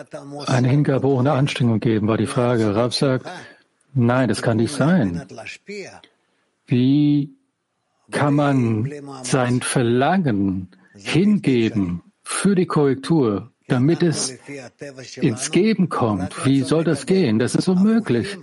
eine 0.47 0.67
Hingabe 0.67 1.07
ohne 1.07 1.31
Anstrengung 1.31 1.79
geben, 1.79 2.07
war 2.07 2.17
die 2.17 2.27
Frage. 2.27 2.75
Rav 2.75 2.93
sagt, 2.93 3.25
nein, 3.93 4.27
das 4.27 4.41
kann 4.41 4.57
nicht 4.57 4.73
sein. 4.73 5.25
Wie 6.65 7.31
kann 8.11 8.33
man 8.33 8.91
sein 9.23 9.61
Verlangen 9.61 10.69
hingeben 10.95 12.01
für 12.23 12.55
die 12.55 12.65
Korrektur, 12.65 13.51
damit 13.67 14.03
es 14.03 14.37
ins 15.17 15.51
Geben 15.51 15.89
kommt? 15.89 16.45
Wie 16.45 16.61
soll 16.61 16.83
das 16.83 17.05
gehen? 17.05 17.39
Das 17.39 17.55
ist 17.55 17.67
unmöglich. 17.67 18.37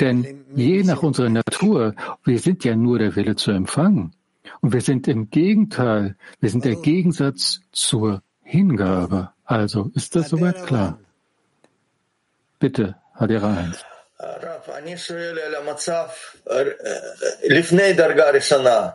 Denn 0.00 0.44
je 0.54 0.82
nach 0.84 1.02
unserer 1.02 1.28
Natur, 1.28 1.94
wir 2.24 2.38
sind 2.38 2.64
ja 2.64 2.76
nur 2.76 2.98
der 2.98 3.16
Wille 3.16 3.36
zu 3.36 3.50
empfangen. 3.50 4.14
Und 4.60 4.72
wir 4.72 4.80
sind 4.80 5.08
im 5.08 5.30
Gegenteil, 5.30 6.16
wir 6.40 6.50
sind 6.50 6.64
der 6.64 6.76
Gegensatz 6.76 7.60
zur 7.72 8.22
Hingabe. 8.42 9.30
Also, 9.51 9.91
ist 9.95 10.15
das 10.15 10.29
soweit 10.29 10.65
klar? 10.65 10.99
Bitte, 12.59 12.95
Hadira 13.19 13.49
1. 13.53 13.85
לפני 17.43 17.93
דרגה 17.93 18.29
ראשונה, 18.29 18.89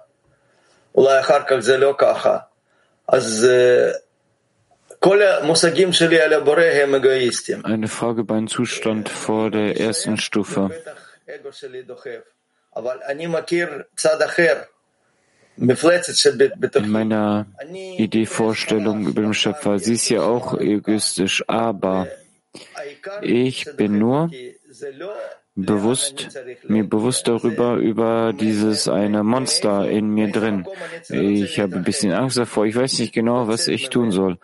אולי 0.95 1.21
אחר 1.21 1.43
כך 1.49 1.59
זה 1.59 1.77
לא 1.77 1.95
ככה, 1.99 2.39
אז 3.09 3.49
כל 4.99 5.23
המושגים 5.23 5.93
שלי 5.93 6.21
על 6.21 6.33
הבורא 6.33 6.63
הם 6.63 6.95
אגואיסטים. 6.95 7.63
Eine 7.65 7.89
Frage 7.89 8.25
beim 8.25 8.47
Zustand 8.49 9.09
vor 9.09 9.51
der 9.51 9.81
ersten 9.81 10.17
Stufe. 10.17 10.61
אבל 12.77 12.99
אני 13.07 13.27
מכיר 13.27 13.83
צד 13.97 14.23
אחר. 14.23 14.63
In 15.58 16.90
meiner 16.90 17.48
Ideevorstellung 17.98 19.08
über 19.08 19.22
den 19.22 19.34
Schöpfer, 19.34 19.80
sie 19.80 19.94
ist 19.94 20.10
ja 20.10 20.22
auch 20.22 20.60
egoistisch, 20.60 21.44
aber 21.48 22.08
ich 23.22 23.66
bin 23.76 23.98
nur 23.98 24.30
bewusst, 25.58 26.30
mir 26.68 26.88
bewusst 26.88 27.28
darüber, 27.28 27.76
über 27.78 28.32
dieses 28.32 28.88
eine 28.88 29.24
Monster 29.24 29.90
in 29.90 30.10
mir 30.10 30.32
drin. 30.32 30.68
Ich 31.10 31.60
habe 31.60 31.78
ein 31.78 31.84
bisschen 31.84 32.14
Angst 32.14 32.38
davor. 32.38 32.66
Ich 32.68 32.76
weiß 32.76 33.00
nicht 33.00 33.14
genau, 33.14 33.48
was 33.48 33.68
ich 33.68 33.90
tun 33.90 34.12
soll. 34.12 34.38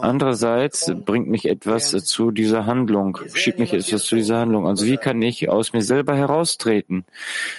Andererseits 0.00 0.92
bringt 1.04 1.28
mich 1.28 1.46
etwas 1.46 1.90
zu 1.90 2.30
dieser 2.30 2.66
Handlung, 2.66 3.18
schiebt 3.34 3.58
mich 3.58 3.74
etwas 3.74 4.04
zu 4.04 4.14
dieser 4.14 4.38
Handlung. 4.38 4.66
Also 4.68 4.86
wie 4.86 4.96
kann 4.96 5.20
ich 5.20 5.48
aus 5.48 5.72
mir 5.72 5.82
selber 5.82 6.16
heraustreten? 6.16 7.04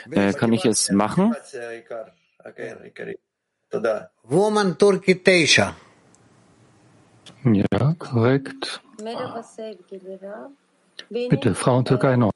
Äh, 0.10 0.32
kann 0.34 0.54
ich 0.54 0.64
es 0.64 0.90
machen? 0.92 1.36
Woman 4.24 4.78
Turkey 4.78 5.16
Teisha. 5.24 5.76
Ja, 7.44 7.96
korrekt. 7.98 8.82
Bitte, 11.10 11.56
Frau 11.56 11.82
Türkei 11.82 12.16
noch. 12.16 12.32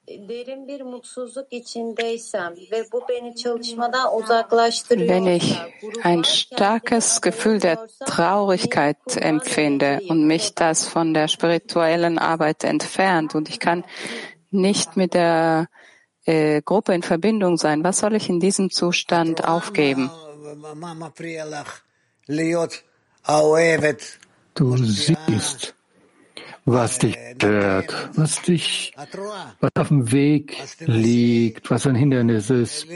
Wenn 4.87 5.27
ich 5.27 5.59
ein 6.01 6.23
starkes 6.23 7.21
Gefühl 7.21 7.59
der 7.59 7.87
Traurigkeit 8.05 8.97
empfinde 9.17 10.01
und 10.07 10.25
mich 10.25 10.55
das 10.55 10.87
von 10.87 11.13
der 11.13 11.27
spirituellen 11.27 12.17
Arbeit 12.17 12.63
entfernt 12.63 13.35
und 13.35 13.49
ich 13.49 13.59
kann 13.59 13.83
nicht 14.51 14.97
mit 14.97 15.13
der 15.13 15.67
äh, 16.25 16.61
Gruppe 16.61 16.93
in 16.93 17.03
Verbindung 17.03 17.57
sein, 17.57 17.83
was 17.83 17.99
soll 17.99 18.15
ich 18.15 18.29
in 18.29 18.39
diesem 18.39 18.69
Zustand 18.69 19.47
aufgeben? 19.47 20.09
Du 24.55 24.77
siehst, 24.77 25.75
was 26.65 26.97
dich 26.99 27.17
stört, 27.35 28.09
was 28.15 28.41
dich, 28.41 28.93
was 29.59 29.71
auf 29.75 29.87
dem 29.89 30.11
Weg 30.11 30.57
liegt, 30.79 31.69
was 31.69 31.85
ein 31.85 31.95
Hindernis 31.95 32.49
ist, 32.49 32.87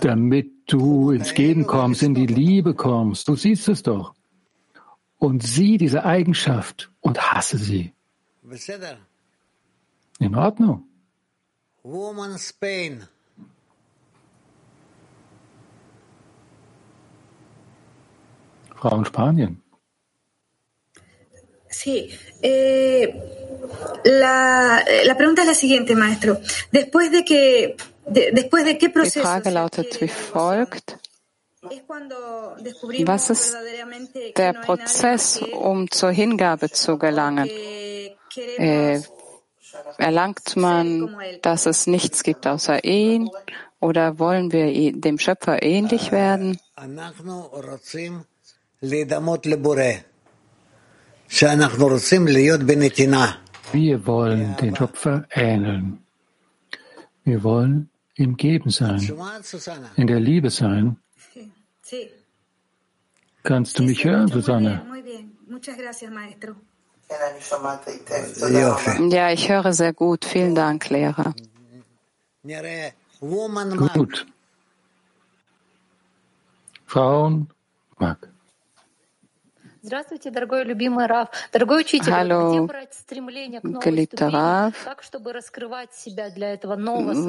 damit 0.00 0.50
du 0.66 1.10
ins 1.10 1.34
Geben 1.34 1.66
kommst, 1.66 2.02
in 2.02 2.14
die 2.14 2.26
Liebe 2.26 2.74
kommst. 2.74 3.28
Du 3.28 3.36
siehst 3.36 3.68
es 3.68 3.82
doch. 3.82 4.14
Und 5.18 5.44
sieh 5.44 5.78
diese 5.78 6.04
Eigenschaft 6.04 6.90
und 7.00 7.20
hasse 7.20 7.56
sie. 7.56 7.92
In 10.18 10.34
Ordnung. 10.34 10.88
Woman 11.84 12.38
Spain. 12.38 13.08
Frau 18.76 18.98
in 18.98 19.04
Spanien. 19.04 19.62
Sí. 21.68 22.08
Eh, 22.42 23.14
la, 24.04 24.84
la, 25.04 25.16
pregunta 25.16 25.42
es 25.42 25.48
la 25.48 25.54
siguiente, 25.54 25.94
maestro. 25.94 26.40
Después 26.70 27.10
de 27.10 27.24
que, 27.24 27.76
de, 28.06 28.30
después 28.32 28.64
de 28.64 28.78
qué 28.78 28.90
proceso. 28.90 29.20
Die 29.20 29.26
Frage 29.26 29.50
lautet 29.50 30.00
wie 30.00 30.08
folgt. 30.08 30.98
Was 33.06 33.30
ist 33.30 33.56
der 34.36 34.52
Prozess, 34.52 35.40
um 35.40 35.88
zur 35.90 36.10
Hingabe 36.10 36.70
zu 36.70 36.98
gelangen? 36.98 37.48
Äh, 38.58 39.00
erlangt 39.98 40.56
man, 40.56 41.16
dass 41.42 41.66
es 41.66 41.86
nichts 41.86 42.22
gibt 42.22 42.46
außer 42.46 42.84
ihn? 42.84 43.30
Oder 43.80 44.18
wollen 44.18 44.52
wir 44.52 44.92
dem 44.92 45.18
Schöpfer 45.18 45.62
ähnlich 45.62 46.12
werden? 46.12 46.58
Wir 53.72 54.06
wollen 54.06 54.56
den 54.56 54.76
Schöpfer 54.76 55.24
ähneln. 55.30 55.98
Wir 57.24 57.42
wollen 57.42 57.90
im 58.16 58.36
Geben 58.36 58.70
sein, 58.70 59.00
in 59.96 60.06
der 60.06 60.20
Liebe 60.20 60.50
sein. 60.50 60.96
Kannst 63.42 63.78
du 63.78 63.82
mich 63.82 64.04
hören, 64.04 64.28
Susanne? 64.28 64.82
Ja, 69.10 69.30
ich 69.30 69.48
höre 69.48 69.72
sehr 69.72 69.92
gut. 69.92 70.24
Vielen 70.24 70.54
Dank, 70.54 70.88
Lehrer. 70.90 71.34
Gut. 73.94 74.26
Frauen 76.86 77.48
mag. 77.98 78.18
Hallo, 82.10 82.68
geliebter 83.80 84.32
Rav. 84.32 84.74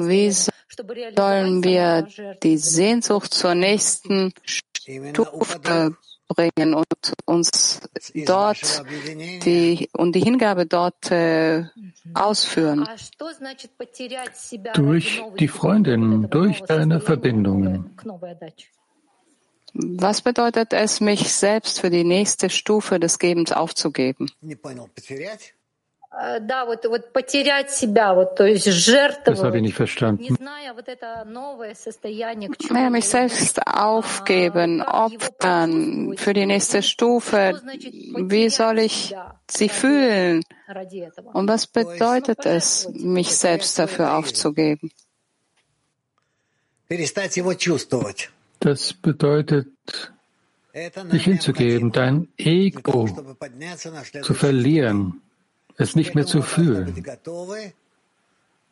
Wie 0.08 0.30
sollen 0.30 1.64
wir 1.64 2.06
die 2.42 2.58
Sehnsucht 2.58 3.34
zur 3.34 3.54
nächsten 3.54 4.32
Stufe 4.44 5.96
bringen 6.28 6.74
und 6.74 6.86
uns 7.24 7.80
dort 8.26 8.84
die 9.44 9.88
und 9.92 10.14
die 10.14 10.20
Hingabe 10.20 10.66
dort 10.66 11.10
äh, 11.10 11.64
ausführen? 12.14 12.88
Durch 14.74 15.22
die 15.38 15.48
Freundin, 15.48 16.30
durch 16.30 16.60
deine 16.62 17.00
Verbindungen. 17.00 17.96
Was 19.74 20.22
bedeutet 20.22 20.72
es, 20.72 21.00
mich 21.00 21.32
selbst 21.32 21.80
für 21.80 21.90
die 21.90 22.04
nächste 22.04 22.48
Stufe 22.48 23.00
des 23.00 23.18
Gebens 23.18 23.50
aufzugeben? 23.50 24.30
Das 29.24 29.42
habe 29.42 29.56
ich 29.56 29.62
nicht 29.62 29.74
verstanden. 29.74 30.36
Naja, 32.70 32.90
mich 32.90 33.08
selbst 33.08 33.66
aufgeben, 33.66 34.82
opfern 34.82 36.16
für 36.16 36.32
die 36.32 36.46
nächste 36.46 36.82
Stufe. 36.82 37.60
Wie 38.14 38.48
soll 38.48 38.78
ich 38.78 39.14
sie 39.50 39.68
fühlen? 39.68 40.44
Und 41.32 41.48
was 41.48 41.66
bedeutet 41.66 42.46
es, 42.46 42.88
mich 42.92 43.36
selbst 43.36 43.76
dafür 43.78 44.16
aufzugeben? 44.16 44.90
Das 48.60 48.92
bedeutet, 48.92 49.68
dich 51.12 51.24
hinzugeben, 51.24 51.90
dein 51.90 52.28
Ego 52.36 53.08
zu 54.22 54.34
verlieren 54.34 55.20
es 55.76 55.96
nicht 55.96 56.14
mehr 56.14 56.26
zu 56.26 56.42
fühlen. 56.42 57.04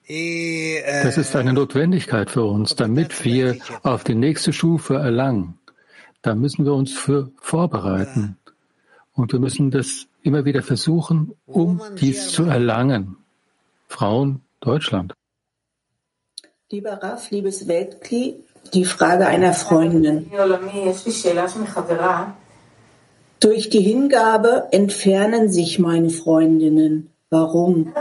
Das 0.08 1.18
ist 1.18 1.36
eine 1.36 1.52
Notwendigkeit 1.52 2.30
für 2.30 2.44
uns, 2.44 2.74
damit 2.74 3.24
wir 3.24 3.58
auf 3.82 4.04
die 4.04 4.14
nächste 4.14 4.52
Stufe 4.52 4.94
erlangen. 4.94 5.58
Da 6.22 6.34
müssen 6.34 6.64
wir 6.64 6.72
uns 6.74 6.92
für 6.92 7.30
vorbereiten. 7.40 8.36
Und 9.14 9.32
wir 9.32 9.40
müssen 9.40 9.70
das 9.70 10.06
immer 10.22 10.44
wieder 10.44 10.62
versuchen, 10.62 11.34
um 11.46 11.80
dies 12.00 12.30
zu 12.30 12.44
erlangen. 12.44 13.16
Frauen 13.88 14.40
Deutschland. 14.60 15.14
Lieber 16.70 17.02
Raff, 17.02 17.30
liebes 17.30 17.68
Weltkli, 17.68 18.42
die 18.72 18.84
Frage 18.84 19.26
einer 19.26 19.52
Freundin. 19.52 20.30
Durch 23.41 23.69
die 23.69 23.81
Hingabe 23.81 24.67
entfernen 24.71 25.49
sich 25.49 25.79
meine 25.79 26.09
Freundinnen. 26.09 27.09
Warum? 27.31 27.93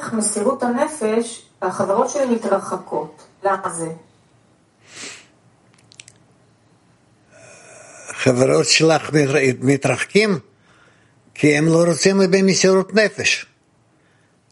חברות 8.27 8.67
שלך 8.67 9.11
מתרחקים 9.61 10.39
כי 11.35 11.57
הם 11.57 11.67
לא 11.67 11.85
רוצים 11.89 12.21
במסירות 12.31 12.95
נפש. 12.95 13.47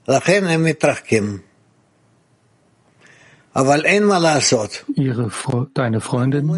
לכן 0.09 0.45
הם 0.47 0.65
מתרחקים. 0.65 1.39
אבל 3.57 3.85
אין 3.85 4.07
מה 4.07 4.19
לעשות. 4.19 4.85
Ihre, 4.97 5.29
deine 5.75 6.01
Freundin, 6.01 6.51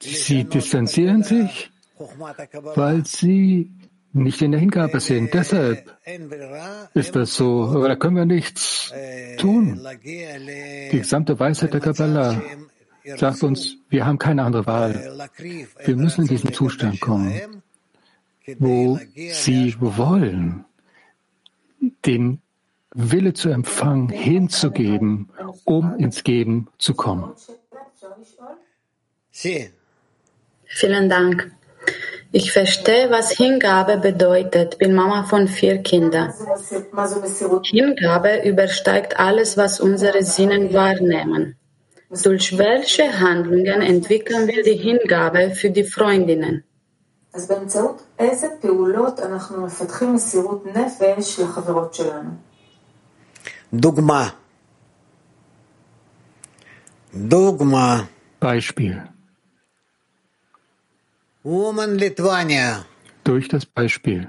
sie 0.00 0.44
distanzieren 0.44 1.22
sich, 1.22 1.70
weil 2.75 3.05
sie 3.05 3.71
nicht 4.13 4.41
in 4.41 4.51
der 4.51 4.59
Hingabe 4.59 4.99
sind. 4.99 5.33
Deshalb 5.33 5.97
ist 6.93 7.15
das 7.15 7.35
so. 7.35 7.63
Aber 7.65 7.87
da 7.87 7.95
können 7.95 8.15
wir 8.15 8.25
nichts 8.25 8.93
tun. 9.37 9.79
Die 10.03 10.97
gesamte 10.97 11.39
Weisheit 11.39 11.73
der 11.73 11.81
Kabbalah 11.81 12.41
sagt 13.17 13.43
uns, 13.43 13.77
wir 13.89 14.05
haben 14.05 14.17
keine 14.17 14.43
andere 14.43 14.65
Wahl. 14.65 15.29
Wir 15.83 15.95
müssen 15.95 16.21
in 16.21 16.27
diesen 16.27 16.53
Zustand 16.53 17.01
kommen, 17.01 17.63
wo 18.59 18.99
sie 19.31 19.75
wollen, 19.79 20.65
den 22.05 22.39
Wille 22.95 23.33
zu 23.33 23.49
empfangen, 23.49 24.09
hinzugeben, 24.09 25.29
um 25.65 25.97
ins 25.97 26.23
Geben 26.23 26.67
zu 26.77 26.93
kommen. 26.93 27.33
Vielen 30.65 31.09
Dank. 31.09 31.51
Ich 32.31 32.51
verstehe, 32.51 33.11
was 33.11 33.29
Hingabe 33.31 33.97
bedeutet, 33.97 34.79
bin 34.79 34.95
Mama 34.95 35.23
von 35.23 35.47
vier 35.47 35.83
Kindern. 35.83 36.33
Hingabe 37.63 38.41
übersteigt 38.43 39.19
alles, 39.19 39.55
was 39.55 39.79
unsere 39.79 40.23
Sinnen 40.23 40.73
wahrnehmen. 40.73 41.55
Durch 42.23 42.57
welche 42.57 43.19
Handlungen 43.19 43.81
entwickeln 43.81 44.47
wir 44.47 44.63
die 44.63 44.77
Hingabe 44.77 45.51
für 45.51 45.69
die 45.69 45.83
Freundinnen? 45.83 46.63
Dogma. 53.71 54.33
Dogma. 57.11 58.07
Beispiel. 58.39 59.12
Woman 61.42 61.96
Lithuania. 61.98 62.84
Durch 63.24 63.48
das 63.48 63.64
Beispiel. 63.66 64.28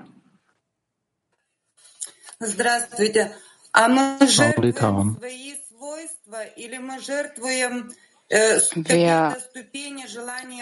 Здравствуйте. 2.40 3.32
А 3.72 3.88
мы 3.88 4.18
жертвуем 4.28 5.18
свои 5.18 5.54
свойства 5.70 6.44
или 6.56 6.78
мы 6.78 7.00
жертвуем 7.00 7.92
wir 8.30 9.36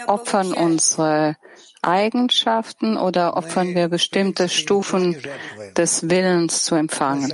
opfern 0.06 0.52
unsere 0.54 1.36
Eigenschaften 1.82 2.96
oder 2.96 3.36
opfern 3.36 3.74
wir 3.74 3.88
bestimmte 3.88 4.48
Stufen 4.48 5.16
des 5.76 6.08
Willens 6.08 6.64
zu 6.64 6.76
empfangen? 6.76 7.30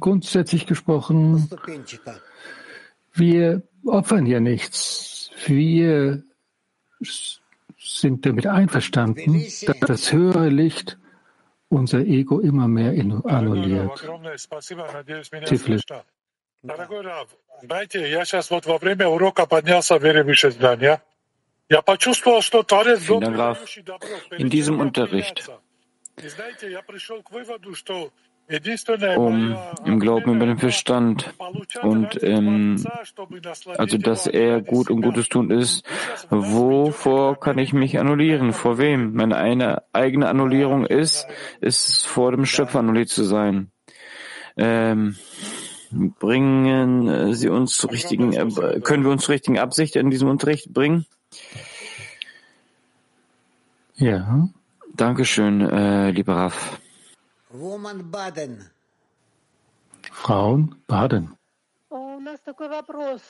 Grundsätzlich 0.00 0.66
gesprochen, 0.66 1.50
wir 3.12 3.62
opfern 3.85 4.25
hier 4.25 4.39
nichts. 4.39 5.31
Wir 5.45 6.23
sind 7.77 8.25
damit 8.25 8.47
einverstanden, 8.47 9.43
dass 9.65 9.79
das 9.79 10.11
höhere 10.13 10.49
Licht 10.49 10.97
unser 11.69 11.99
Ego 11.99 12.39
immer 12.39 12.67
mehr 12.67 12.93
annulliert. 13.25 14.07
Tiflis. 15.45 15.81
Graf. 23.33 23.65
In 24.37 24.49
diesem 24.49 24.79
Unterricht 24.79 25.49
um 29.17 29.55
im 29.85 29.99
Glauben 29.99 30.35
über 30.35 30.45
den 30.45 30.57
Verstand 30.57 31.33
und 31.81 32.21
ähm, 32.21 32.83
also 33.77 33.97
dass 33.97 34.27
er 34.27 34.61
gut 34.61 34.89
und 34.89 35.01
Gutes 35.01 35.29
tun 35.29 35.49
ist. 35.49 35.85
Wovor 36.29 37.39
kann 37.39 37.57
ich 37.57 37.73
mich 37.73 37.99
annullieren? 37.99 38.53
Vor 38.53 38.77
wem? 38.77 39.13
Meine 39.13 39.37
eine 39.37 39.83
eigene 39.93 40.27
Annullierung 40.27 40.85
ist, 40.85 41.27
ist 41.61 42.05
vor 42.05 42.31
dem 42.31 42.45
Schöpfer 42.45 42.79
annulliert 42.79 43.09
zu 43.09 43.23
sein. 43.23 43.71
Ähm, 44.57 45.15
bringen 46.19 47.33
Sie 47.33 47.49
uns 47.49 47.77
zur 47.77 47.91
richtigen, 47.91 48.33
äh, 48.33 48.79
können 48.81 49.03
wir 49.03 49.11
uns 49.11 49.23
zur 49.23 49.33
richtigen 49.33 49.59
Absicht 49.59 49.95
in 49.95 50.09
diesem 50.09 50.29
Unterricht 50.29 50.73
bringen? 50.73 51.05
Ja. 53.95 54.49
Dankeschön, 54.95 55.61
äh, 55.61 56.11
lieber 56.11 56.35
Raff. 56.35 56.79
Woman 57.52 58.10
Baden. 58.10 58.70
Frauen 60.12 60.74
Baden. 60.86 61.34
У 61.90 62.20
нас 62.20 62.38
такой 62.44 62.68
вопрос. 62.68 63.20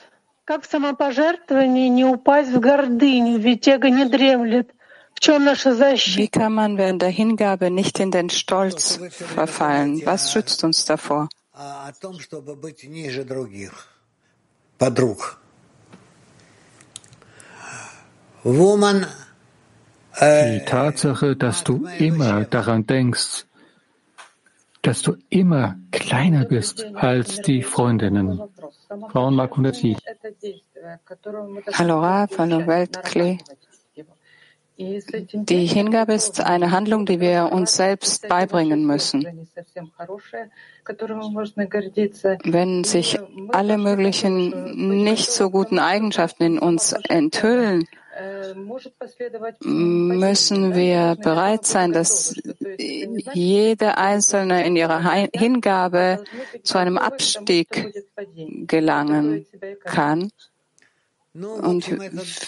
Как 0.45 0.65
в 0.65 0.71
самопожертвовании 0.71 1.89
не 1.89 2.05
упасть 2.05 2.51
в 2.51 2.59
гордыню, 2.59 3.39
ведь 3.39 3.69
эго 3.69 3.91
не 3.91 4.05
дремлет? 4.07 4.75
В 5.15 5.21
чем 5.21 5.45
наша 5.45 5.75
защита? 5.75 6.21
Wie 6.21 6.29
kann 6.29 6.55
man 6.55 6.77
während 6.79 7.03
der 7.03 7.11
Hingabe 7.11 7.71
nicht 7.71 7.99
in 7.99 8.11
den 8.11 8.31
Stolz 8.31 8.99
verfallen? 9.11 10.05
Was 10.07 10.33
schützt 10.33 10.65
uns 10.65 10.85
davor? 10.85 11.29
О 11.53 11.93
том, 12.01 12.19
чтобы 12.21 12.55
быть 12.55 12.85
ниже 12.85 13.25
других, 13.25 13.89
подруг. 14.79 15.39
Woman 18.45 19.07
die 20.21 20.65
Tatsache, 20.65 21.37
dass 21.37 21.65
du 21.65 21.87
immer 21.99 22.45
daran 22.45 22.87
denkst, 22.87 23.45
dass 24.84 25.02
du 25.02 25.16
immer 25.30 25.78
kleiner 25.92 26.46
bist 26.46 26.86
als 26.94 27.42
die 27.42 27.64
Freundinnen. 27.64 28.40
Frauen 29.10 29.36
Mark 29.36 29.52
107. 29.52 29.98
Hallo 31.74 32.00
Rav, 32.00 32.38
hallo 32.38 32.68
Weltklee. 32.68 33.38
Die 34.78 35.66
Hingabe 35.68 36.14
ist 36.14 36.42
eine 36.42 36.72
Handlung, 36.72 37.06
die 37.06 37.20
wir 37.20 37.52
uns 37.54 37.76
selbst 37.76 38.28
beibringen 38.28 38.86
müssen. 38.86 39.48
Wenn 42.44 42.84
sich 42.84 43.20
alle 43.50 43.78
möglichen 43.78 45.04
nicht 45.04 45.32
so 45.32 45.50
guten 45.50 45.80
Eigenschaften 45.80 46.44
in 46.44 46.60
uns 46.60 46.94
enthüllen, 47.08 47.88
müssen 49.62 50.76
wir 50.76 51.16
bereit 51.16 51.66
sein, 51.66 51.94
dass 51.94 52.36
jede 53.34 53.98
Einzelne 53.98 54.66
in 54.66 54.76
ihrer 54.76 55.02
Hingabe 55.34 56.24
zu 56.64 56.78
einem 56.78 56.98
Abstieg 56.98 57.94
gelangen 58.68 59.46
kann. 59.84 60.30
Und 61.34 61.90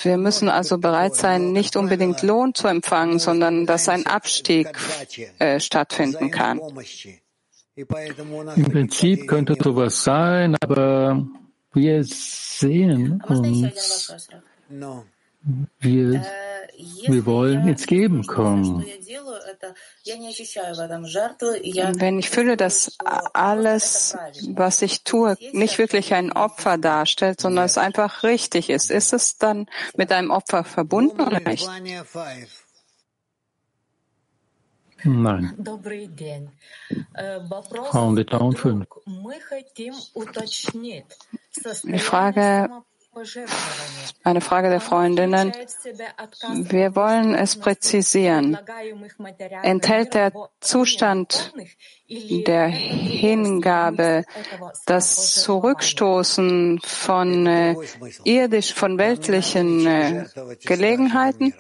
wir 0.04 0.18
müssen 0.18 0.48
also 0.48 0.78
bereit 0.78 1.16
sein, 1.16 1.52
nicht 1.52 1.76
unbedingt 1.76 2.22
Lohn 2.22 2.54
zu 2.54 2.68
empfangen, 2.68 3.18
sondern 3.18 3.66
dass 3.66 3.90
ein 3.90 4.06
Abstieg 4.06 4.68
äh, 5.40 5.60
stattfinden 5.60 6.30
kann. 6.30 6.62
Im 7.76 8.66
Prinzip 8.72 9.28
könnte 9.28 9.58
sowas 9.62 10.04
sein, 10.04 10.56
aber 10.62 11.26
wir 11.74 12.04
sehen 12.04 13.22
uns 13.28 14.30
wir, 15.80 16.26
wir 17.08 17.26
wollen 17.26 17.68
ins 17.68 17.86
Geben 17.86 18.26
kommen. 18.26 18.84
Wenn 22.00 22.20
ich 22.20 22.30
fühle, 22.30 22.58
dass 22.58 22.98
alles, 23.34 24.18
was 24.50 24.82
ich 24.82 25.04
tue, 25.04 25.38
nicht 25.52 25.78
wirklich 25.78 26.14
ein 26.14 26.32
Opfer 26.32 26.78
darstellt, 26.78 27.42
sondern 27.42 27.66
es 27.66 27.78
einfach 27.78 28.24
richtig 28.24 28.70
ist, 28.70 28.90
ist 28.90 29.14
es 29.14 29.38
dann 29.38 29.68
mit 29.96 30.12
einem 30.12 30.32
Opfer 30.32 30.64
verbunden 30.64 31.22
oder 31.22 31.40
nicht? 31.40 31.70
Nein. 35.04 35.56
Frauen 37.92 38.16
Litauen 38.16 38.56
5. 38.56 38.88
Ich 41.84 42.04
frage, 42.04 42.70
Eine 44.24 44.42
Frage 44.42 44.70
der 44.70 44.82
Freundinnen. 44.82 45.54
Wir 46.54 46.96
wollen 46.96 47.34
es 47.34 47.56
präzisieren. 47.58 48.58
Enthält 49.64 50.14
der 50.16 50.34
Zustand 50.60 51.54
der 52.10 52.68
Hingabe 52.68 54.26
das 54.86 55.36
Zurückstoßen 55.44 56.80
von 56.84 57.48
äh, 57.48 57.76
irdisch, 58.24 58.74
von 58.74 58.98
weltlichen 58.98 59.88
äh, 59.88 60.26
Gelegenheiten? 60.66 61.54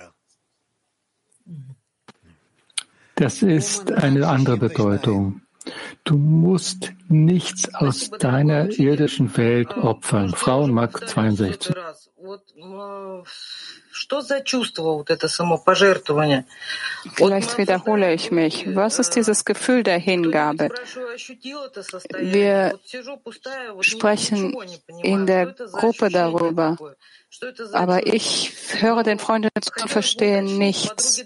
Das 3.16 3.41
ist 3.41 3.91
eine 3.93 4.28
andere 4.28 4.58
Bedeutung. 4.58 5.45
Du 6.03 6.18
musst 6.18 6.93
nichts 7.07 7.74
aus 7.74 8.09
deiner 8.11 8.70
irdischen 8.70 9.36
Welt 9.38 9.76
opfern. 9.76 10.34
Frauenmarkt 10.34 11.09
62. 11.09 11.74
Vielleicht 17.16 17.57
wiederhole 17.57 18.13
ich 18.13 18.32
mich. 18.32 18.76
Was 18.76 18.99
ist 18.99 19.16
dieses 19.16 19.45
Gefühl 19.45 19.84
der 19.84 19.97
Hingabe? 19.97 20.70
Wir 22.20 22.80
sprechen 23.80 24.55
in 25.01 25.26
der 25.26 25.53
Gruppe 25.53 26.09
darüber, 26.09 26.78
aber 27.72 28.05
ich 28.07 28.51
höre 28.80 29.03
den 29.03 29.20
Freunden 29.20 29.49
und 29.55 29.89
verstehe 29.89 30.43
nichts. 30.43 31.26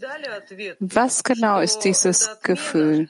Was 0.79 1.23
genau 1.23 1.59
ist 1.59 1.79
dieses 1.79 2.29
Gefühl? 2.43 3.09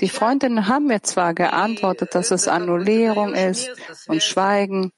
Die 0.00 0.08
Freundinnen 0.08 0.68
haben 0.68 0.86
mir 0.86 1.02
zwar 1.02 1.34
geantwortet, 1.34 2.14
dass 2.14 2.30
es 2.30 2.46
Annullierung 2.46 3.34
ist 3.34 3.70
und 4.06 4.22
Schweigen 4.22 4.92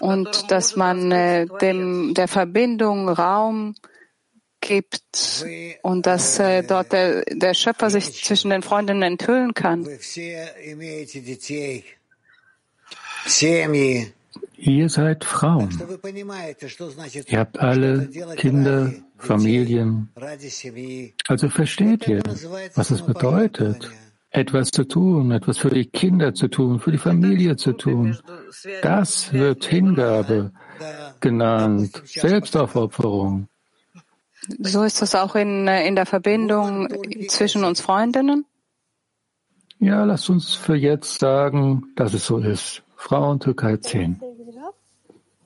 und 0.00 0.50
dass 0.50 0.76
man 0.76 1.12
äh, 1.12 1.46
dem, 1.60 2.14
der 2.14 2.28
Verbindung 2.28 3.08
Raum 3.08 3.74
gibt 4.60 5.44
und 5.82 6.06
dass 6.06 6.38
äh, 6.38 6.62
dort 6.62 6.92
der, 6.92 7.24
der 7.26 7.54
Schöpfer 7.54 7.90
sich 7.90 8.24
zwischen 8.24 8.50
den 8.50 8.62
Freundinnen 8.62 9.02
enthüllen 9.02 9.54
kann. 9.54 9.86
Ihr 14.64 14.88
seid 14.88 15.24
Frauen. 15.24 15.70
Ihr 17.26 17.38
habt 17.40 17.58
alle 17.58 18.08
Kinder, 18.36 18.92
Familien. 19.18 20.08
Also 21.26 21.48
versteht 21.48 22.06
ihr, 22.06 22.22
was 22.76 22.92
es 22.92 23.02
bedeutet, 23.02 23.90
etwas 24.30 24.70
zu 24.70 24.84
tun, 24.84 25.32
etwas 25.32 25.58
für 25.58 25.70
die 25.70 25.86
Kinder 25.86 26.32
zu 26.32 26.46
tun, 26.46 26.78
für 26.78 26.92
die 26.92 26.98
Familie 26.98 27.56
zu 27.56 27.72
tun. 27.72 28.16
Das 28.82 29.32
wird 29.32 29.64
Hingabe 29.64 30.52
genannt, 31.18 32.00
Selbstaufopferung. 32.04 33.48
So 34.60 34.84
ist 34.84 35.02
das 35.02 35.16
auch 35.16 35.34
in, 35.34 35.66
in 35.66 35.96
der 35.96 36.06
Verbindung 36.06 36.88
zwischen 37.26 37.64
uns 37.64 37.80
Freundinnen? 37.80 38.44
Ja, 39.80 40.04
lasst 40.04 40.30
uns 40.30 40.54
für 40.54 40.76
jetzt 40.76 41.18
sagen, 41.18 41.82
dass 41.96 42.14
es 42.14 42.26
so 42.26 42.38
ist. 42.38 42.84
Frauen 42.94 43.40
Türkei 43.40 43.78
10. 43.78 44.20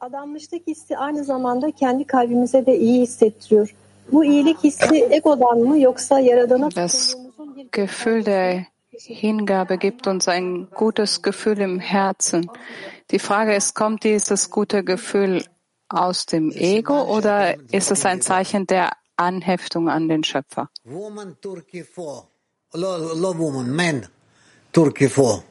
Adanmışlık 0.07 0.67
hissi 0.67 0.99
aynı 0.99 1.25
zamanda 1.25 1.71
kendi 1.71 2.05
kalbimize 2.05 2.67
de 2.67 2.79
iyi 2.79 3.01
hissettiriyor. 3.01 3.75
Bu 4.13 4.25
iyilik 4.25 4.65
hissi 4.65 5.09
egodan 5.11 5.59
mı 5.59 5.79
yoksa 5.79 6.21
yaradana 6.21 6.71
Das 6.77 7.17
Gefühl 7.73 8.27
der 8.27 8.67
Hingabe 9.23 9.77
gibt 9.77 10.07
uns 10.07 10.29
ein 10.29 10.69
gutes 10.77 11.23
Gefühl 11.23 11.59
im 11.59 11.81
Herzen. 11.81 12.47
Die 13.11 13.19
Frage 13.19 13.57
ist, 13.57 13.75
kommt 13.75 14.05
dieses 14.05 14.51
gute 14.51 14.85
Gefühl 14.85 15.45
aus 15.89 16.27
dem 16.27 16.53
Ego 16.53 17.03
oder 17.17 17.57
ist 17.73 17.91
es 17.91 18.07
ein 18.07 18.21
Zeichen 18.21 18.67
der 18.67 18.91
Anheftung 19.17 19.89
an 19.89 20.09
den 20.09 20.23
Schöpfer? 20.23 20.69
Woman, 20.85 21.37
Turkey 21.41 21.83
4. 21.83 22.05
Lo, 22.75 23.39
woman, 23.39 23.71
man, 23.77 24.07
Turkey 24.73 25.09
4. 25.09 25.43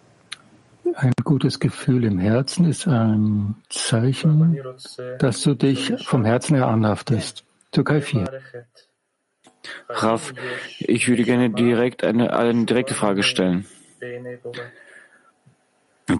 Ein 0.94 1.14
gutes 1.24 1.60
Gefühl 1.60 2.04
im 2.06 2.20
Herzen 2.20 2.66
ist 2.66 2.88
ein 2.88 3.56
Zeichen, 3.70 4.62
dass 5.20 5.42
du 5.42 5.56
dich 5.56 5.94
vom 6.06 6.24
Herzen 6.26 6.56
her 6.56 6.68
anhaftest. 6.68 7.44
Türkei 7.72 8.02
4. 8.02 8.42
Raf, 9.90 10.34
ich 10.80 11.08
würde 11.08 11.24
gerne 11.24 11.50
direkt 11.50 12.04
eine, 12.04 12.38
eine 12.38 12.66
direkte 12.66 12.94
Frage 12.94 13.24
stellen. 13.24 13.66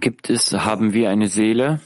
Gibt 0.00 0.30
es, 0.30 0.52
haben 0.52 0.92
wir 0.92 1.10
eine 1.10 1.28
Seele? 1.28 1.80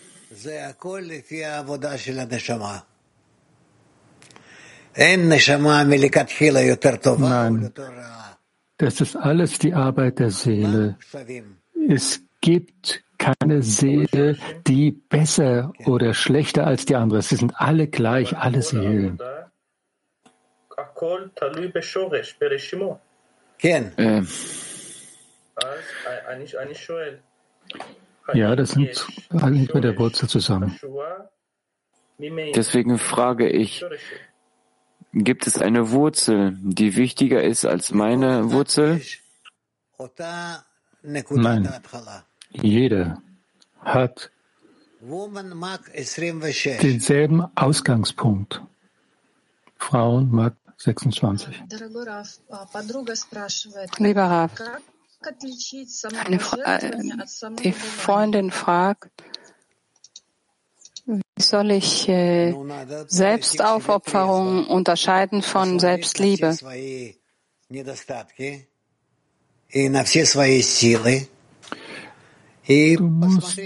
Nein, 7.18 7.72
das 8.78 9.00
ist 9.00 9.16
alles 9.16 9.58
die 9.58 9.74
Arbeit 9.74 10.18
der 10.18 10.30
Seele. 10.30 10.96
Es 11.88 12.22
gibt 12.40 13.04
keine 13.18 13.62
Seele, 13.62 14.38
die 14.66 14.90
besser 14.92 15.72
oder 15.84 16.14
schlechter 16.14 16.66
als 16.66 16.86
die 16.86 16.96
andere. 16.96 17.22
Sie 17.22 17.36
sind 17.36 17.52
alle 17.56 17.86
gleich, 17.86 18.36
alle 18.36 18.62
Seelen. 18.62 19.18
Äh, 28.28 28.38
ja, 28.38 28.56
das 28.56 28.70
sind 28.70 29.06
alle 29.30 29.56
mit 29.56 29.84
der 29.84 29.98
Wurzel 29.98 30.28
zusammen. 30.28 30.78
Deswegen 32.18 32.98
frage 32.98 33.48
ich, 33.48 33.84
gibt 35.12 35.46
es 35.46 35.60
eine 35.60 35.90
Wurzel, 35.90 36.56
die 36.60 36.96
wichtiger 36.96 37.42
ist 37.42 37.64
als 37.64 37.92
meine 37.92 38.52
Wurzel? 38.52 39.00
Nein, 41.30 41.68
jeder 42.52 43.22
hat 43.80 44.30
denselben 46.82 47.46
Ausgangspunkt. 47.54 48.62
Frauen 49.76 50.30
mag 50.30 50.54
26. 50.76 51.62
Lieber 53.98 54.24
Rav, 54.24 54.50
eine 56.26 56.36
äh, 56.64 56.90
die 57.62 57.72
Freundin 57.72 58.50
fragt, 58.50 59.10
wie 61.06 61.42
soll 61.42 61.70
ich 61.72 62.08
äh, 62.08 62.54
Selbstaufopferung 63.06 64.66
unterscheiden 64.66 65.42
von 65.42 65.78
Selbstliebe? 65.78 66.56
Du 72.70 73.02
musst 73.02 73.60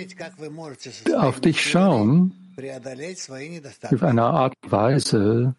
auf 1.14 1.40
dich 1.40 1.60
schauen, 1.60 2.32
auf 3.82 4.02
eine 4.02 4.22
Art 4.22 4.54
und 4.62 4.72
Weise, 4.72 5.54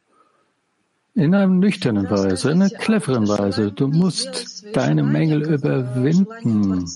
in 1.13 1.35
einer 1.35 1.45
nüchternen 1.45 2.09
Weise, 2.09 2.49
in 2.49 2.63
einer 2.63 2.71
cleveren 2.71 3.27
Weise. 3.27 3.71
Du 3.71 3.87
musst 3.87 4.65
deine 4.73 5.03
Mängel 5.03 5.43
überwinden. 5.43 6.89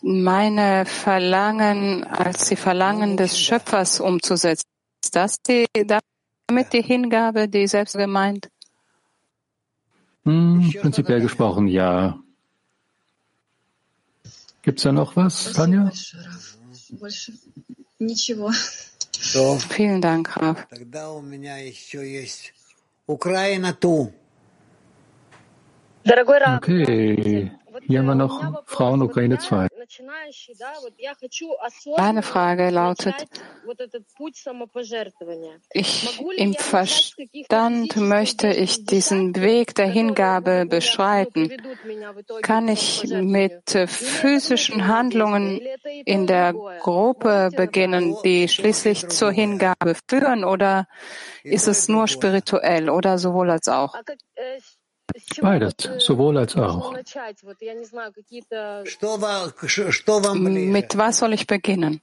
Meine 0.00 0.86
Verlangen 0.86 2.04
als 2.04 2.48
die 2.48 2.56
Verlangen 2.56 3.18
des 3.18 3.38
Schöpfers 3.38 4.00
umzusetzen, 4.00 4.64
ist 5.04 5.14
das 5.14 5.42
die, 5.42 5.66
damit 5.74 6.72
die 6.72 6.82
Hingabe, 6.82 7.46
die 7.46 7.66
selbst 7.66 7.94
gemeint? 7.94 8.48
Hm, 10.24 10.72
prinzipiell 10.80 11.20
gesprochen, 11.20 11.68
ja. 11.68 12.18
Gibt's 14.68 14.82
da 14.82 14.92
noch 14.92 15.16
was, 15.16 15.54
Tanja? 15.54 15.90
Vielen 19.70 20.02
Dank, 20.02 20.36
Rav. 20.36 20.66
Okay, 26.58 27.50
hier 27.86 27.98
haben 28.00 28.06
wir 28.06 28.14
noch 28.14 28.64
Frauen 28.66 29.02
Ukraine 29.02 29.38
2. 29.38 29.68
Meine 31.96 32.22
Frage 32.22 32.70
lautet, 32.70 33.14
ich 35.72 36.20
im 36.36 36.54
Verstand 36.54 37.96
möchte 37.96 38.48
ich 38.48 38.84
diesen 38.84 39.36
Weg 39.36 39.74
der 39.74 39.86
Hingabe 39.86 40.66
beschreiten. 40.66 41.50
Kann 42.42 42.68
ich 42.68 43.04
mit 43.08 43.70
physischen 43.86 44.86
Handlungen 44.86 45.60
in 46.04 46.26
der 46.26 46.52
Gruppe 46.52 47.50
beginnen, 47.56 48.16
die 48.24 48.48
schließlich 48.48 49.08
zur 49.08 49.32
Hingabe 49.32 49.94
führen, 50.08 50.44
oder 50.44 50.86
ist 51.42 51.68
es 51.68 51.88
nur 51.88 52.08
spirituell 52.08 52.90
oder 52.90 53.18
sowohl 53.18 53.50
als 53.50 53.68
auch? 53.68 53.94
Beides, 55.40 55.74
sowohl 55.98 56.38
als 56.38 56.56
auch. 56.56 56.92
Mit 60.34 60.98
was 60.98 61.18
soll 61.18 61.32
ich 61.32 61.46
beginnen? 61.46 62.00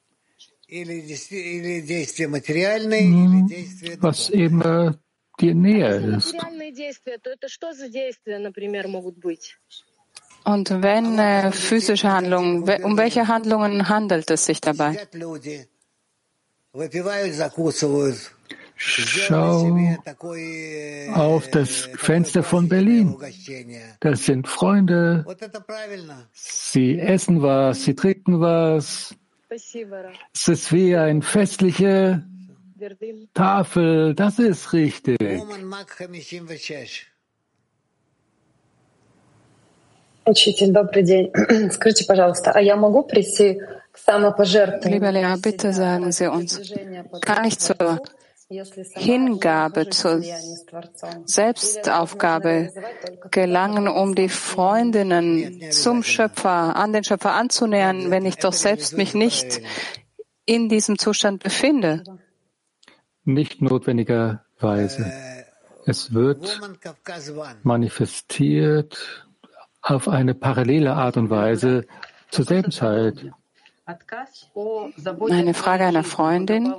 Was 3.99 4.29
eben 4.29 4.61
äh, 4.61 4.91
dir 5.39 5.55
näher 5.55 6.17
ist. 6.17 6.35
Und 10.43 10.69
wenn 10.69 11.19
äh, 11.19 11.51
physische 11.51 12.11
Handlungen, 12.11 12.83
um 12.83 12.97
welche 12.97 13.27
Handlungen 13.27 13.89
handelt 13.89 14.31
es 14.31 14.45
sich 14.45 14.61
dabei? 14.61 15.07
Schau 18.84 19.76
auf 21.14 21.48
das 21.50 21.88
Fenster 21.96 22.42
von 22.42 22.68
Berlin. 22.68 23.16
Das 24.00 24.24
sind 24.24 24.48
Freunde. 24.48 25.24
Sie 26.32 26.98
essen 26.98 27.42
was, 27.42 27.84
sie 27.84 27.94
trinken 27.94 28.40
was. 28.40 29.14
Es 29.50 30.48
ist 30.48 30.72
wie 30.72 30.96
eine 30.96 31.22
festliche 31.22 32.24
Tafel. 33.34 34.14
Das 34.14 34.38
ist 34.38 34.72
richtig. 34.72 35.18
Учитель, 40.26 40.72
добрый 40.72 41.02
день. 41.02 41.32
Скажите, 41.72 42.04
пожалуйста, 42.04 42.52
а 42.52 42.60
я 42.60 42.76
могу 42.76 43.02
прийти 43.02 43.60
к 43.90 43.98
самопожертвованию? 43.98 45.00
Lieber 45.00 45.12
Lehrer, 45.12 45.36
bitte 45.38 45.72
sagen 45.72 46.12
Sie 46.12 46.30
uns, 46.30 46.60
kann 47.22 47.44
ich 47.46 47.58
zur 47.58 48.00
Hingabe, 48.47 49.89
zur 49.89 50.21
Selbstaufgabe 51.25 52.71
gelangen, 53.31 53.87
um 53.87 54.13
die 54.13 54.29
Freundinnen 54.29 55.71
zum 55.71 56.03
Schöpfer, 56.03 56.75
an 56.75 56.93
den 56.93 57.03
Schöpfer 57.03 57.33
anzunähern, 57.33 58.11
wenn 58.11 58.25
ich 58.25 58.35
doch 58.35 58.53
selbst 58.53 58.97
mich 58.97 59.15
nicht 59.15 59.61
in 60.45 60.69
diesem 60.69 60.99
Zustand 60.99 61.41
befinde? 61.41 62.03
Nicht 63.23 63.63
notwendigerweise. 63.63 65.11
Es 65.87 66.13
wird 66.13 66.61
manifestiert 67.63 69.25
auf 69.81 70.07
eine 70.07 70.35
parallele 70.35 70.93
Art 70.93 71.17
und 71.17 71.31
Weise 71.31 71.87
zur 72.29 72.45
selben 72.45 72.71
Zeit. 72.71 73.25
Eine 73.85 75.53
Frage 75.55 75.85
einer 75.85 76.03
Freundin. 76.03 76.73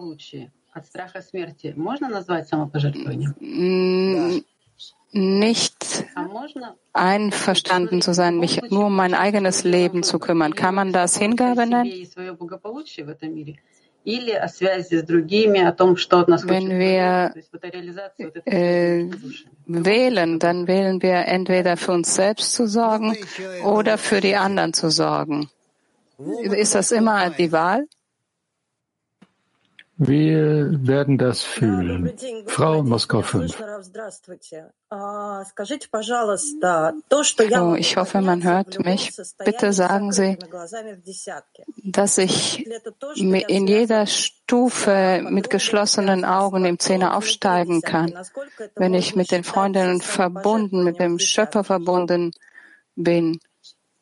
Nicht 5.12 6.04
einverstanden 6.92 8.02
zu 8.02 8.12
sein, 8.12 8.38
mich 8.38 8.60
nur 8.70 8.86
um 8.86 8.96
mein 8.96 9.14
eigenes 9.14 9.64
Leben 9.64 10.02
zu 10.02 10.18
kümmern. 10.18 10.54
Kann 10.54 10.74
man 10.74 10.92
das 10.92 11.16
Hingabe 11.16 11.66
nennen? 11.66 11.90
Wenn 16.46 16.78
wir 16.78 17.34
äh, 18.44 19.10
wählen, 19.66 20.38
dann 20.38 20.68
wählen 20.68 21.02
wir 21.02 21.26
entweder 21.26 21.76
für 21.76 21.92
uns 21.92 22.14
selbst 22.14 22.54
zu 22.54 22.68
sorgen 22.68 23.16
oder 23.64 23.98
für 23.98 24.20
die 24.20 24.36
anderen 24.36 24.74
zu 24.74 24.90
sorgen. 24.90 25.50
Ist 26.42 26.74
das 26.74 26.92
immer 26.92 27.30
die 27.30 27.50
Wahl? 27.50 27.86
Wir 29.98 30.86
werden 30.86 31.16
das 31.16 31.42
fühlen. 31.42 32.12
Frau 32.46 32.82
Moskau 32.82 33.22
5. 33.22 33.58
Oh, 34.90 35.42
ich 37.78 37.96
hoffe, 37.96 38.20
man 38.20 38.44
hört 38.44 38.84
mich. 38.84 39.16
Bitte 39.42 39.72
sagen 39.72 40.12
Sie, 40.12 40.36
dass 41.82 42.18
ich 42.18 42.68
in 43.14 43.66
jeder 43.66 44.06
Stufe 44.06 45.26
mit 45.30 45.48
geschlossenen 45.48 46.26
Augen 46.26 46.66
im 46.66 46.78
Zehner 46.78 47.16
aufsteigen 47.16 47.80
kann, 47.80 48.12
wenn 48.74 48.92
ich 48.92 49.16
mit 49.16 49.30
den 49.30 49.44
Freundinnen 49.44 50.02
verbunden, 50.02 50.84
mit 50.84 51.00
dem 51.00 51.18
Schöpfer 51.18 51.64
verbunden 51.64 52.32
bin. 52.96 53.40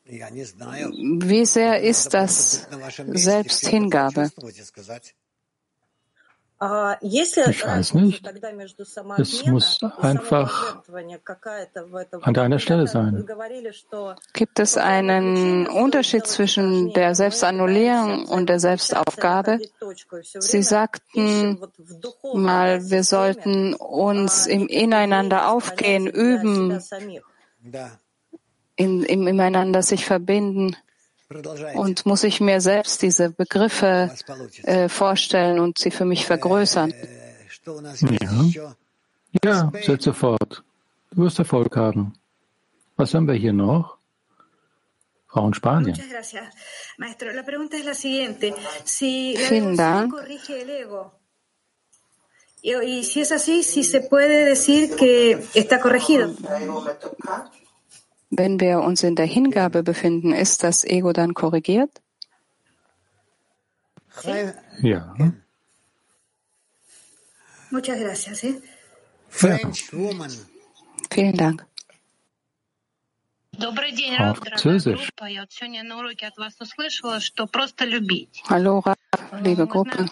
Wie 0.04 1.46
sehr 1.46 1.82
ist 1.82 2.14
das 2.14 2.66
Selbsthingabe? 3.12 4.32
Ich 6.60 7.66
weiß 7.66 7.94
nicht. 7.94 8.26
Es 9.18 9.44
muss 9.46 9.80
einfach 9.98 10.82
an 12.22 12.34
deiner 12.34 12.58
Stelle 12.58 12.86
sein. 12.86 13.26
Gibt 14.32 14.60
es 14.60 14.78
einen 14.78 15.66
Unterschied 15.66 16.26
zwischen 16.26 16.92
der 16.92 17.14
Selbstannullierung 17.16 18.26
und 18.28 18.48
der 18.48 18.60
Selbstaufgabe? 18.60 19.58
Sie 20.38 20.62
sagten 20.62 21.60
mal, 22.34 22.88
wir 22.88 23.02
sollten 23.02 23.74
uns 23.74 24.46
im 24.46 24.68
Ineinander 24.68 25.50
aufgehen, 25.50 26.06
üben, 26.06 26.80
in, 28.76 29.02
im 29.02 29.26
Ineinander 29.26 29.82
sich 29.82 30.06
verbinden. 30.06 30.76
Und 31.74 32.06
muss 32.06 32.24
ich 32.24 32.40
mir 32.40 32.60
selbst 32.60 33.02
diese 33.02 33.30
Begriffe 33.30 34.14
äh, 34.62 34.88
vorstellen 34.88 35.58
und 35.58 35.78
sie 35.78 35.90
für 35.90 36.04
mich 36.04 36.26
vergrößern? 36.26 36.92
Ja. 37.64 38.74
ja, 39.42 39.72
setze 39.82 40.12
fort. 40.12 40.62
Du 41.10 41.22
wirst 41.22 41.38
Erfolg 41.38 41.76
haben. 41.76 42.14
Was 42.96 43.14
haben 43.14 43.26
wir 43.26 43.34
hier 43.34 43.52
noch? 43.52 43.96
Frau 45.28 45.46
in 45.48 45.54
Spanien. 45.54 45.96
Vielen 49.36 49.76
Dank. 49.76 50.14
Y 52.66 53.02
si 53.04 53.20
es 53.20 53.30
así, 53.30 53.62
si 53.62 53.84
se 53.84 54.00
puede 54.00 54.46
decir 54.46 54.96
que 54.96 55.44
está 55.52 55.80
corregido. 55.80 56.34
Wenn 58.36 58.58
wir 58.58 58.80
uns 58.80 59.02
in 59.04 59.14
der 59.14 59.26
Hingabe 59.26 59.82
befinden, 59.82 60.32
ist 60.32 60.64
das 60.64 60.84
Ego 60.84 61.12
dann 61.12 61.34
korrigiert? 61.34 61.90
Ja. 64.82 65.14
Muchas 67.70 67.98
gracias. 67.98 68.44
¿eh? 68.44 68.60
French 69.28 69.92
woman. 69.92 70.32
Vielen 71.12 71.36
Dank. 71.36 71.66
Französisch. 73.56 75.08
Hallo, 78.48 78.84
liebe 79.42 79.66
Gruppe. 79.68 80.10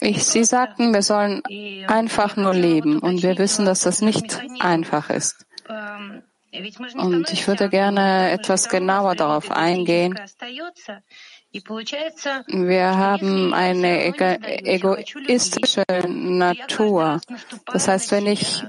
Ich, 0.00 0.24
Sie 0.24 0.44
sagten, 0.44 0.94
wir 0.94 1.02
sollen 1.02 1.42
einfach 1.88 2.36
nur 2.36 2.54
leben 2.54 2.98
und 3.00 3.22
wir 3.22 3.36
wissen, 3.36 3.66
dass 3.66 3.80
das 3.80 4.00
nicht 4.00 4.40
einfach 4.60 5.10
ist. 5.10 5.46
Und 6.94 7.32
ich 7.32 7.46
würde 7.48 7.68
gerne 7.68 8.30
etwas 8.30 8.68
genauer 8.68 9.14
darauf 9.14 9.50
eingehen. 9.50 10.18
Wir 12.46 12.96
haben 12.96 13.54
eine 13.54 14.04
egoistische 14.64 15.84
Natur. 16.08 17.20
Das 17.66 17.88
heißt, 17.88 18.12
wenn 18.12 18.26
ich 18.26 18.64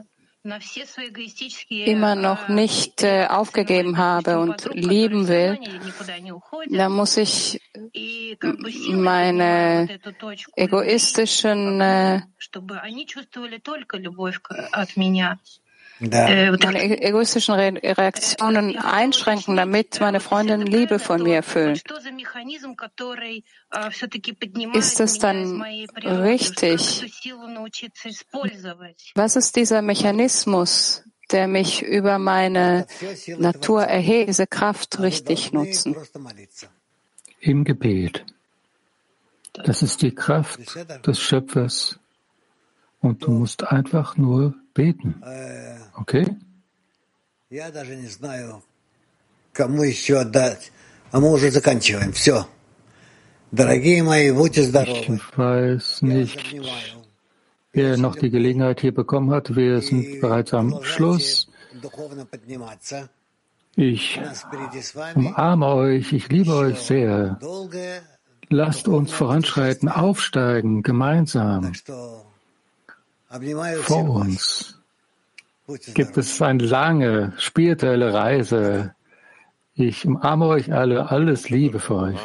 immer 1.69 2.15
noch 2.15 2.47
nicht 2.47 3.03
äh, 3.03 3.27
aufgegeben 3.27 3.97
habe 3.97 4.39
und 4.39 4.69
lieben 4.73 5.27
will, 5.27 5.59
dann 6.69 6.91
muss 6.93 7.17
ich 7.17 7.59
meine 8.89 9.99
egoistischen 10.55 11.81
äh, 11.81 12.21
meine 15.99 16.83
e-, 16.83 17.07
egoistischen 17.07 17.55
Reaktionen 17.55 18.77
einschränken, 18.77 19.55
damit 19.55 19.99
meine 19.99 20.19
Freundinnen 20.19 20.67
Liebe 20.67 20.99
von 20.99 21.23
mir 21.23 21.43
fühlen. 21.43 21.79
Ist 24.73 24.99
es 24.99 25.19
dann 25.19 25.61
richtig? 25.61 27.23
Was 29.15 29.35
ist 29.35 29.55
dieser 29.55 29.81
Mechanismus, 29.81 31.03
der 31.31 31.47
mich 31.47 31.81
über 31.81 32.19
meine 32.19 32.87
Natur 33.37 33.83
erhebt, 33.83 34.29
diese 34.29 34.47
Kraft 34.47 34.99
richtig 34.99 35.51
nutzen? 35.53 35.95
Im 37.39 37.63
Gebet. 37.63 38.25
Das 39.53 39.81
ist 39.81 40.01
die 40.01 40.13
Kraft 40.13 40.59
des 41.05 41.19
Schöpfers. 41.19 41.99
Und 42.99 43.23
du 43.23 43.31
musst 43.31 43.63
einfach 43.63 44.17
nur 44.17 44.55
beten. 44.73 45.21
Okay? 45.97 46.25
Ich 47.49 47.59
weiß 55.37 56.01
nicht, 56.01 56.55
wer 57.73 57.97
noch 57.97 58.15
die 58.15 58.29
Gelegenheit 58.29 58.81
hier 58.81 58.93
bekommen 58.93 59.31
hat. 59.31 59.55
Wir 59.55 59.81
sind 59.81 60.21
bereits 60.21 60.53
am 60.53 60.83
Schluss. 60.83 61.47
Ich 63.75 64.19
umarme 65.15 65.67
euch, 65.67 66.13
ich 66.13 66.29
liebe 66.29 66.53
euch 66.53 66.79
sehr. 66.79 67.39
Lasst 68.49 68.87
uns 68.87 69.11
voranschreiten, 69.11 69.89
aufsteigen, 69.89 70.83
gemeinsam. 70.83 71.73
Vor 73.83 74.09
uns 74.09 74.76
gibt 75.93 76.17
es 76.17 76.41
eine 76.41 76.63
lange 76.63 77.33
spirituelle 77.37 78.13
Reise 78.13 78.95
ich 79.79 80.07
umarme 80.07 80.47
euch 80.47 80.73
alle, 80.73 81.11
alles 81.11 81.51
Liebe 81.51 81.77
für 81.77 81.97
euch. 81.97 82.17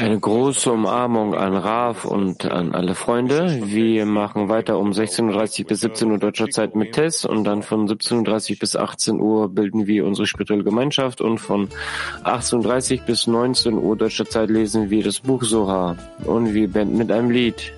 Eine 0.00 0.20
große 0.20 0.72
Umarmung 0.72 1.34
an 1.36 1.54
Raf 1.54 2.04
und 2.04 2.44
an 2.46 2.74
alle 2.74 2.96
Freunde. 2.96 3.60
Wir 3.66 4.04
machen 4.04 4.48
weiter 4.48 4.80
um 4.80 4.90
16.30 4.90 5.60
Uhr 5.60 5.66
bis 5.68 5.80
17 5.80 6.10
Uhr 6.10 6.18
deutscher 6.18 6.48
Zeit 6.48 6.74
mit 6.74 6.92
Tess 6.92 7.24
und 7.24 7.44
dann 7.44 7.62
von 7.62 7.86
17.30 7.86 8.50
Uhr 8.50 8.58
bis 8.58 8.74
18 8.74 9.20
Uhr 9.20 9.48
bilden 9.48 9.86
wir 9.86 10.06
unsere 10.06 10.26
spirituelle 10.26 10.64
Gemeinschaft 10.64 11.20
und 11.20 11.38
von 11.38 11.68
18.30 12.24 12.98
Uhr 12.98 13.06
bis 13.06 13.28
19 13.28 13.74
Uhr 13.74 13.96
deutscher 13.96 14.28
Zeit 14.28 14.50
lesen 14.50 14.90
wir 14.90 15.04
das 15.04 15.20
Buch 15.20 15.44
Soha 15.44 15.96
und 16.24 16.52
wir 16.52 16.66
beenden 16.66 16.98
mit 16.98 17.12
einem 17.12 17.30
Lied. 17.30 17.74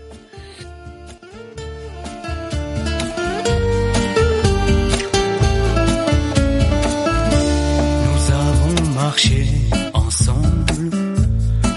Marché 9.13 9.47
ensemble 9.93 10.89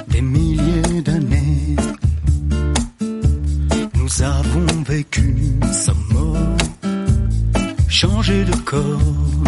des 0.07 0.21
milliers 0.21 1.01
d'années. 1.03 1.75
Nous 3.99 4.13
avons 4.21 4.83
vécu 4.87 5.35
sans 5.69 6.01
mort, 6.13 6.57
changé 7.89 8.45
de 8.45 8.55
corps. 8.71 9.43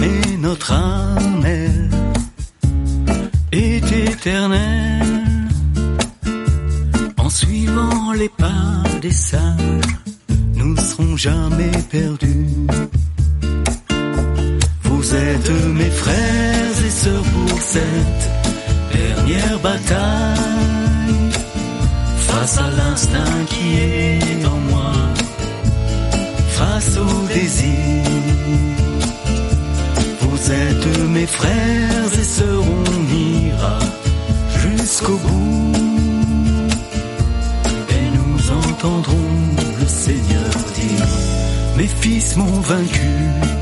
Mais 0.00 0.22
notre 0.38 0.72
âme, 0.72 1.46
est 3.52 3.92
éternelle. 4.08 5.48
En 7.16 7.28
suivant 7.28 8.12
les 8.12 8.32
pas 8.42 8.82
des 9.00 9.12
sages, 9.12 9.98
nous 10.56 10.76
serons 10.76 11.16
jamais 11.16 11.70
perdus. 11.90 12.66
Vous 15.02 15.16
êtes 15.16 15.50
mes 15.74 15.90
frères 15.90 16.84
et 16.86 16.90
sœurs 16.90 17.24
pour 17.24 17.60
cette 17.60 18.30
dernière 18.92 19.58
bataille. 19.58 21.32
Face 22.18 22.58
à 22.58 22.70
l'instinct 22.70 23.44
qui 23.48 23.78
est 23.78 24.46
en 24.46 24.58
moi, 24.70 24.92
face 26.50 26.96
au 26.98 27.26
désir. 27.34 28.04
Vous 30.20 30.52
êtes 30.52 30.98
mes 31.08 31.26
frères 31.26 32.12
et 32.20 32.24
sœurs, 32.36 32.64
on 32.64 33.16
ira 33.16 33.78
jusqu'au 34.60 35.16
bout. 35.16 35.72
Et 37.90 38.06
nous 38.18 38.68
entendrons 38.68 39.30
le 39.80 39.86
Seigneur 39.86 40.52
dire, 40.76 41.06
mes 41.76 41.88
fils 41.88 42.36
m'ont 42.36 42.60
vaincu. 42.60 43.61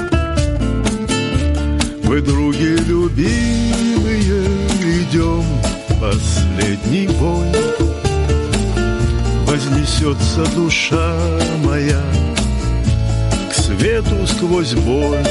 Мы, 2.11 2.19
други 2.19 2.75
любимые, 2.89 4.43
идем 4.83 5.45
последний 6.01 7.07
бой. 7.07 7.47
Вознесется 9.45 10.43
душа 10.53 11.15
моя 11.63 12.03
к 13.49 13.53
свету 13.53 14.27
сквозь 14.27 14.73
боль. 14.73 15.25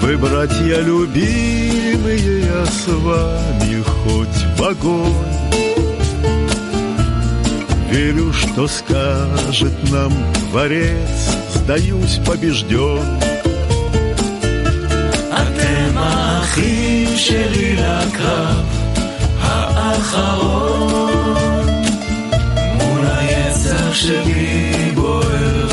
Вы, 0.00 0.16
братья 0.16 0.80
любимые, 0.80 2.46
я 2.46 2.64
с 2.64 2.86
вами 2.86 3.82
хоть 3.82 4.56
в 4.56 4.62
огонь. 4.62 5.12
Верю, 7.90 8.32
что 8.32 8.66
скажет 8.66 9.90
нам 9.90 10.14
Творец, 10.50 11.36
сдаюсь 11.56 12.20
побежден. 12.24 13.31
האחים 16.51 17.17
שלי 17.17 17.75
לקרב 17.75 18.65
האחרון 19.41 21.35
מול 22.73 23.05
היצר 23.05 23.93
שלי 23.93 24.91
בוער 24.95 25.67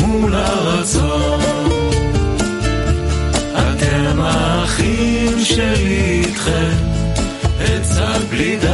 מול 0.00 0.34
הרצון 0.34 1.40
אתם 3.52 4.20
האחים 4.20 5.44
שלי 5.44 6.22
איתכם 6.26 6.76
עצה 7.60 8.18
בלי 8.30 8.56
די 8.56 8.66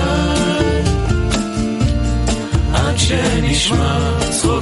עד 2.74 2.99
שנשמע 2.99 3.99
צחוק 4.30 4.61